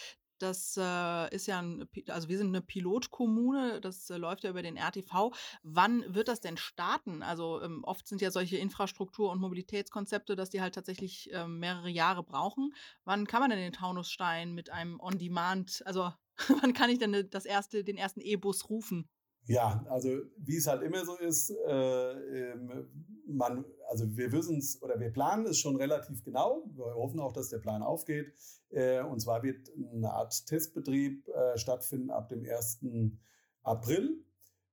Das 0.45 0.77
äh, 0.77 1.35
ist 1.35 1.47
ja 1.47 1.59
ein, 1.59 1.89
also 2.09 2.29
wir 2.29 2.37
sind 2.37 2.49
eine 2.49 2.61
Pilotkommune, 2.61 3.81
das 3.81 4.11
äh, 4.11 4.17
läuft 4.17 4.43
ja 4.43 4.51
über 4.51 4.61
den 4.61 4.77
RTV. 4.77 5.33
Wann 5.63 6.03
wird 6.13 6.27
das 6.27 6.39
denn 6.39 6.55
starten? 6.55 7.23
Also 7.23 7.63
ähm, 7.63 7.83
oft 7.83 8.07
sind 8.07 8.21
ja 8.21 8.29
solche 8.29 8.57
Infrastruktur- 8.57 9.31
und 9.31 9.41
Mobilitätskonzepte, 9.41 10.35
dass 10.35 10.51
die 10.51 10.61
halt 10.61 10.75
tatsächlich 10.75 11.31
ähm, 11.33 11.57
mehrere 11.57 11.89
Jahre 11.89 12.21
brauchen. 12.21 12.75
Wann 13.05 13.25
kann 13.25 13.39
man 13.41 13.49
denn 13.49 13.57
den 13.57 13.73
Taunusstein 13.73 14.53
mit 14.53 14.69
einem 14.69 14.99
On-Demand, 14.99 15.81
also 15.87 16.13
wann 16.61 16.73
kann 16.73 16.91
ich 16.91 16.99
denn 16.99 17.15
äh, 17.15 17.27
das 17.27 17.45
erste, 17.45 17.83
den 17.83 17.97
ersten 17.97 18.21
E-Bus 18.21 18.69
rufen? 18.69 19.09
Ja, 19.47 19.85
also 19.89 20.09
wie 20.37 20.57
es 20.57 20.65
halt 20.65 20.81
immer 20.81 21.05
so 21.05 21.15
ist, 21.17 21.51
äh, 21.51 22.51
ähm, 22.51 22.89
man, 23.27 23.63
also 23.87 24.05
wir 24.17 24.31
wissen 24.31 24.57
es 24.57 24.81
oder 24.81 24.99
wir 24.99 25.11
planen 25.11 25.45
es 25.45 25.59
schon 25.59 25.75
relativ 25.75 26.23
genau. 26.23 26.63
Wir 26.73 26.95
hoffen 26.95 27.19
auch, 27.19 27.31
dass 27.31 27.49
der 27.49 27.59
Plan 27.59 27.83
aufgeht. 27.83 28.33
Äh, 28.71 29.03
und 29.03 29.19
zwar 29.19 29.43
wird 29.43 29.69
eine 29.77 30.11
Art 30.11 30.47
Testbetrieb 30.47 31.27
äh, 31.27 31.57
stattfinden 31.57 32.09
ab 32.09 32.29
dem 32.29 32.43
1. 32.43 32.79
April. 33.61 34.23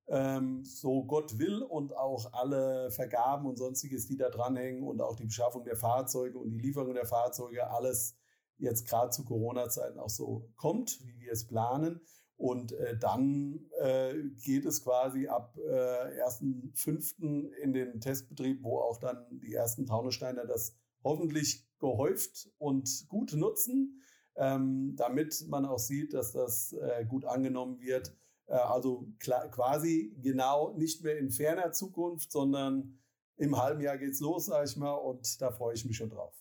Ähm, 0.09 0.65
so 0.65 1.05
Gott 1.05 1.39
will 1.39 1.63
und 1.63 1.95
auch 1.97 2.33
alle 2.33 2.91
Vergaben 2.91 3.47
und 3.47 3.59
sonstiges, 3.59 4.07
die 4.07 4.17
da 4.17 4.31
dranhängen 4.31 4.83
und 4.83 5.03
auch 5.03 5.17
die 5.17 5.27
Beschaffung 5.27 5.65
der 5.65 5.77
Fahrzeuge 5.77 6.39
und 6.39 6.51
die 6.51 6.59
Lieferung 6.59 6.95
der 6.95 7.07
Fahrzeuge, 7.07 7.71
alles 7.71 8.17
jetzt 8.59 8.89
gerade 8.89 9.11
zu 9.11 9.25
Corona-Zeiten 9.25 9.99
auch 9.99 10.11
so 10.11 10.51
kommt, 10.57 10.99
wie 11.05 11.21
wir 11.21 11.33
es 11.33 11.47
planen. 11.47 12.01
Und 12.43 12.73
äh, 12.73 12.99
dann 12.99 13.71
äh, 13.79 14.15
geht 14.43 14.65
es 14.67 14.83
quasi 14.83 15.29
ab 15.29 15.57
äh, 15.59 16.25
1.5. 16.25 17.53
in 17.53 17.73
den 17.73 18.01
Testbetrieb, 18.01 18.65
wo 18.65 18.81
auch 18.81 18.99
dann 18.99 19.39
die 19.39 19.55
ersten 19.55 19.87
Taunussteiner 19.87 20.45
das 20.45 20.75
hoffentlich 21.05 21.65
gehäuft 21.79 22.51
und 22.59 23.07
gut 23.07 23.33
nutzen, 23.35 24.03
ähm, 24.35 24.97
damit 24.97 25.45
man 25.47 25.65
auch 25.67 25.79
sieht, 25.79 26.15
dass 26.15 26.33
das 26.33 26.73
äh, 26.73 27.05
gut 27.05 27.27
angenommen 27.27 27.79
wird. 27.79 28.13
Äh, 28.47 28.55
also 28.55 29.07
quasi 29.21 30.13
genau 30.21 30.77
nicht 30.77 31.05
mehr 31.05 31.19
in 31.19 31.31
ferner 31.31 31.71
Zukunft, 31.71 32.33
sondern 32.33 32.99
im 33.37 33.57
halben 33.57 33.83
Jahr 33.83 33.99
geht's 33.99 34.19
los, 34.19 34.47
sage 34.47 34.69
ich 34.69 34.77
mal, 34.77 34.95
und 34.95 35.41
da 35.41 35.53
freue 35.53 35.75
ich 35.75 35.85
mich 35.85 35.97
schon 35.97 36.11
drauf. 36.11 36.35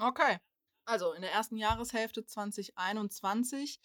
Okay. 0.00 0.38
Also 0.86 1.12
in 1.12 1.20
der 1.20 1.32
ersten 1.32 1.58
Jahreshälfte 1.58 2.24
2021 2.24 3.78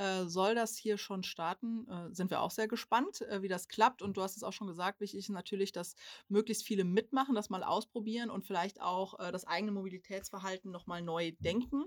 äh, 0.00 0.26
soll 0.26 0.54
das 0.54 0.76
hier 0.78 0.96
schon 0.96 1.22
starten. 1.22 1.86
Äh, 1.88 2.14
sind 2.14 2.30
wir 2.30 2.40
auch 2.40 2.50
sehr 2.50 2.68
gespannt, 2.68 3.20
äh, 3.22 3.42
wie 3.42 3.48
das 3.48 3.68
klappt. 3.68 4.00
Und 4.00 4.16
du 4.16 4.22
hast 4.22 4.36
es 4.36 4.42
auch 4.42 4.54
schon 4.54 4.66
gesagt, 4.66 5.00
wichtig 5.00 5.18
ist 5.18 5.28
natürlich, 5.28 5.72
dass 5.72 5.94
möglichst 6.28 6.64
viele 6.64 6.84
mitmachen, 6.84 7.34
das 7.34 7.50
mal 7.50 7.62
ausprobieren 7.62 8.30
und 8.30 8.46
vielleicht 8.46 8.80
auch 8.80 9.20
äh, 9.20 9.30
das 9.30 9.46
eigene 9.46 9.72
Mobilitätsverhalten 9.72 10.70
nochmal 10.70 11.02
neu 11.02 11.32
denken 11.40 11.84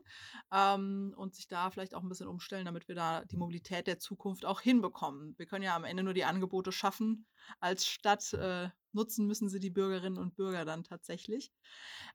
ähm, 0.54 1.16
und 1.18 1.34
sich 1.34 1.48
da 1.48 1.72
vielleicht 1.72 1.96
auch 1.96 2.04
ein 2.04 2.10
bisschen 2.10 2.28
umstellen, 2.28 2.66
damit 2.66 2.88
wir 2.88 2.94
da 2.94 3.26
die 3.26 3.38
Mobilität 3.38 3.88
der 3.88 3.98
Zukunft 3.98 4.46
auch 4.46 4.62
hinbekommen. 4.62 5.34
Wir 5.38 5.48
können 5.48 5.64
ja 5.64 5.76
am 5.76 5.84
Ende 5.84 6.04
nur 6.04 6.14
die 6.14 6.26
Angebote 6.26 6.72
schaffen 6.72 7.26
als 7.60 7.88
Stadt. 7.88 8.32
Äh, 8.34 8.70
nutzen 8.96 9.26
müssen 9.26 9.50
sie 9.50 9.60
die 9.60 9.72
Bürgerinnen 9.72 10.20
und 10.20 10.36
Bürger 10.36 10.66
dann 10.66 10.84
tatsächlich. 10.84 11.52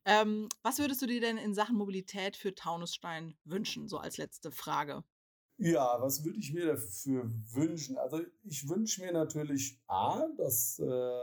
Ähm, 0.04 0.48
was 0.62 0.78
würdest 0.78 1.02
du 1.02 1.06
dir 1.06 1.20
denn 1.20 1.36
in 1.36 1.52
Sachen 1.52 1.76
Mobilität 1.76 2.36
für 2.36 2.54
Taunusstein 2.54 3.36
wünschen, 3.44 3.88
so 3.88 3.98
als 3.98 4.16
letzte 4.16 4.52
Frage? 4.52 5.02
Ja, 5.60 6.00
was 6.00 6.24
würde 6.24 6.38
ich 6.38 6.52
mir 6.52 6.66
dafür 6.66 7.28
wünschen? 7.52 7.98
Also 7.98 8.20
ich 8.44 8.68
wünsche 8.68 9.02
mir 9.02 9.12
natürlich 9.12 9.82
A, 9.88 10.28
dass 10.36 10.78
äh, 10.78 11.22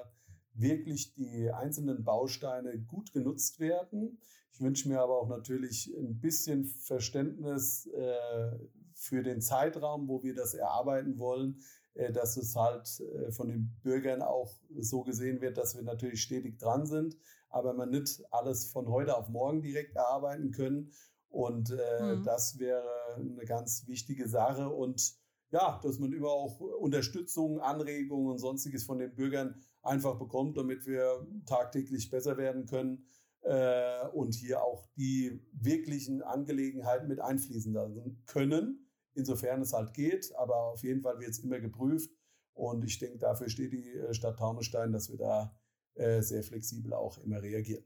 wirklich 0.53 1.13
die 1.13 1.49
einzelnen 1.51 2.03
Bausteine 2.03 2.77
gut 2.79 3.13
genutzt 3.13 3.61
werden. 3.61 4.19
Ich 4.51 4.59
wünsche 4.59 4.89
mir 4.89 4.99
aber 4.99 5.21
auch 5.21 5.29
natürlich 5.29 5.93
ein 5.97 6.19
bisschen 6.19 6.65
Verständnis 6.65 7.87
äh, 7.87 8.59
für 8.93 9.23
den 9.23 9.41
Zeitraum, 9.41 10.09
wo 10.09 10.21
wir 10.21 10.35
das 10.35 10.53
erarbeiten 10.53 11.17
wollen, 11.17 11.61
äh, 11.93 12.11
dass 12.11 12.35
es 12.35 12.57
halt 12.57 12.87
äh, 12.99 13.31
von 13.31 13.47
den 13.47 13.79
Bürgern 13.83 14.21
auch 14.21 14.53
so 14.77 15.03
gesehen 15.03 15.39
wird, 15.39 15.57
dass 15.57 15.75
wir 15.75 15.83
natürlich 15.83 16.21
stetig 16.21 16.59
dran 16.59 16.85
sind, 16.85 17.17
aber 17.47 17.73
man 17.73 17.89
nicht 17.89 18.21
alles 18.31 18.65
von 18.65 18.89
heute 18.89 19.15
auf 19.15 19.29
morgen 19.29 19.61
direkt 19.61 19.95
erarbeiten 19.95 20.51
können. 20.51 20.91
Und 21.35 21.71
äh, 21.71 22.15
mhm. 22.15 22.23
das 22.23 22.59
wäre 22.59 22.87
eine 23.17 23.45
ganz 23.45 23.87
wichtige 23.87 24.27
Sache. 24.27 24.69
Und 24.69 25.13
ja, 25.51 25.79
dass 25.83 25.99
man 25.99 26.13
immer 26.13 26.29
auch 26.29 26.59
Unterstützung, 26.59 27.59
Anregungen 27.59 28.31
und 28.31 28.39
sonstiges 28.39 28.83
von 28.83 28.99
den 28.99 29.13
Bürgern 29.13 29.61
einfach 29.81 30.17
bekommt, 30.17 30.57
damit 30.57 30.85
wir 30.85 31.27
tagtäglich 31.45 32.09
besser 32.09 32.37
werden 32.37 32.65
können 32.65 33.05
äh, 33.41 34.07
und 34.13 34.33
hier 34.33 34.63
auch 34.63 34.87
die 34.97 35.41
wirklichen 35.51 36.21
Angelegenheiten 36.21 37.07
mit 37.07 37.19
einfließen 37.19 37.73
lassen 37.73 38.23
können 38.25 38.85
insofern 39.15 39.61
es 39.61 39.73
halt 39.73 39.93
geht. 39.93 40.33
Aber 40.35 40.55
auf 40.55 40.83
jeden 40.83 41.01
Fall 41.01 41.19
wird 41.19 41.31
es 41.31 41.39
immer 41.39 41.59
geprüft. 41.59 42.11
Und 42.53 42.85
ich 42.85 42.99
denke, 42.99 43.17
dafür 43.17 43.49
steht 43.49 43.73
die 43.73 43.93
äh, 43.93 44.13
Stadt 44.13 44.37
Taunusstein, 44.37 44.91
dass 44.91 45.09
wir 45.09 45.17
da 45.17 45.57
äh, 45.95 46.21
sehr 46.21 46.43
flexibel 46.43 46.93
auch 46.93 47.17
immer 47.17 47.41
reagieren. 47.41 47.85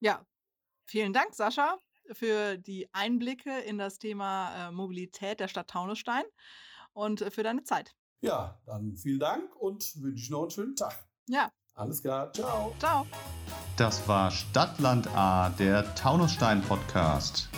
Ja, 0.00 0.24
vielen 0.86 1.12
Dank, 1.12 1.34
Sascha, 1.34 1.78
für 2.12 2.56
die 2.56 2.88
Einblicke 2.92 3.58
in 3.60 3.78
das 3.78 3.98
Thema 3.98 4.68
äh, 4.68 4.72
Mobilität 4.72 5.40
der 5.40 5.48
Stadt 5.48 5.68
Taunusstein 5.68 6.24
und 6.92 7.20
äh, 7.20 7.30
für 7.30 7.42
deine 7.42 7.64
Zeit. 7.64 7.94
Ja, 8.20 8.60
dann 8.66 8.96
vielen 8.96 9.20
Dank 9.20 9.54
und 9.56 10.02
wünsche 10.02 10.24
ich 10.24 10.30
noch 10.30 10.42
einen 10.42 10.50
schönen 10.50 10.76
Tag. 10.76 11.06
Ja. 11.28 11.50
Alles 11.74 12.02
klar. 12.02 12.32
Ciao. 12.32 12.74
Ciao. 12.78 13.06
Das 13.76 14.08
war 14.08 14.30
Stadtland 14.30 15.08
A, 15.14 15.50
der 15.50 15.94
Taunusstein 15.94 16.62
Podcast. 16.62 17.50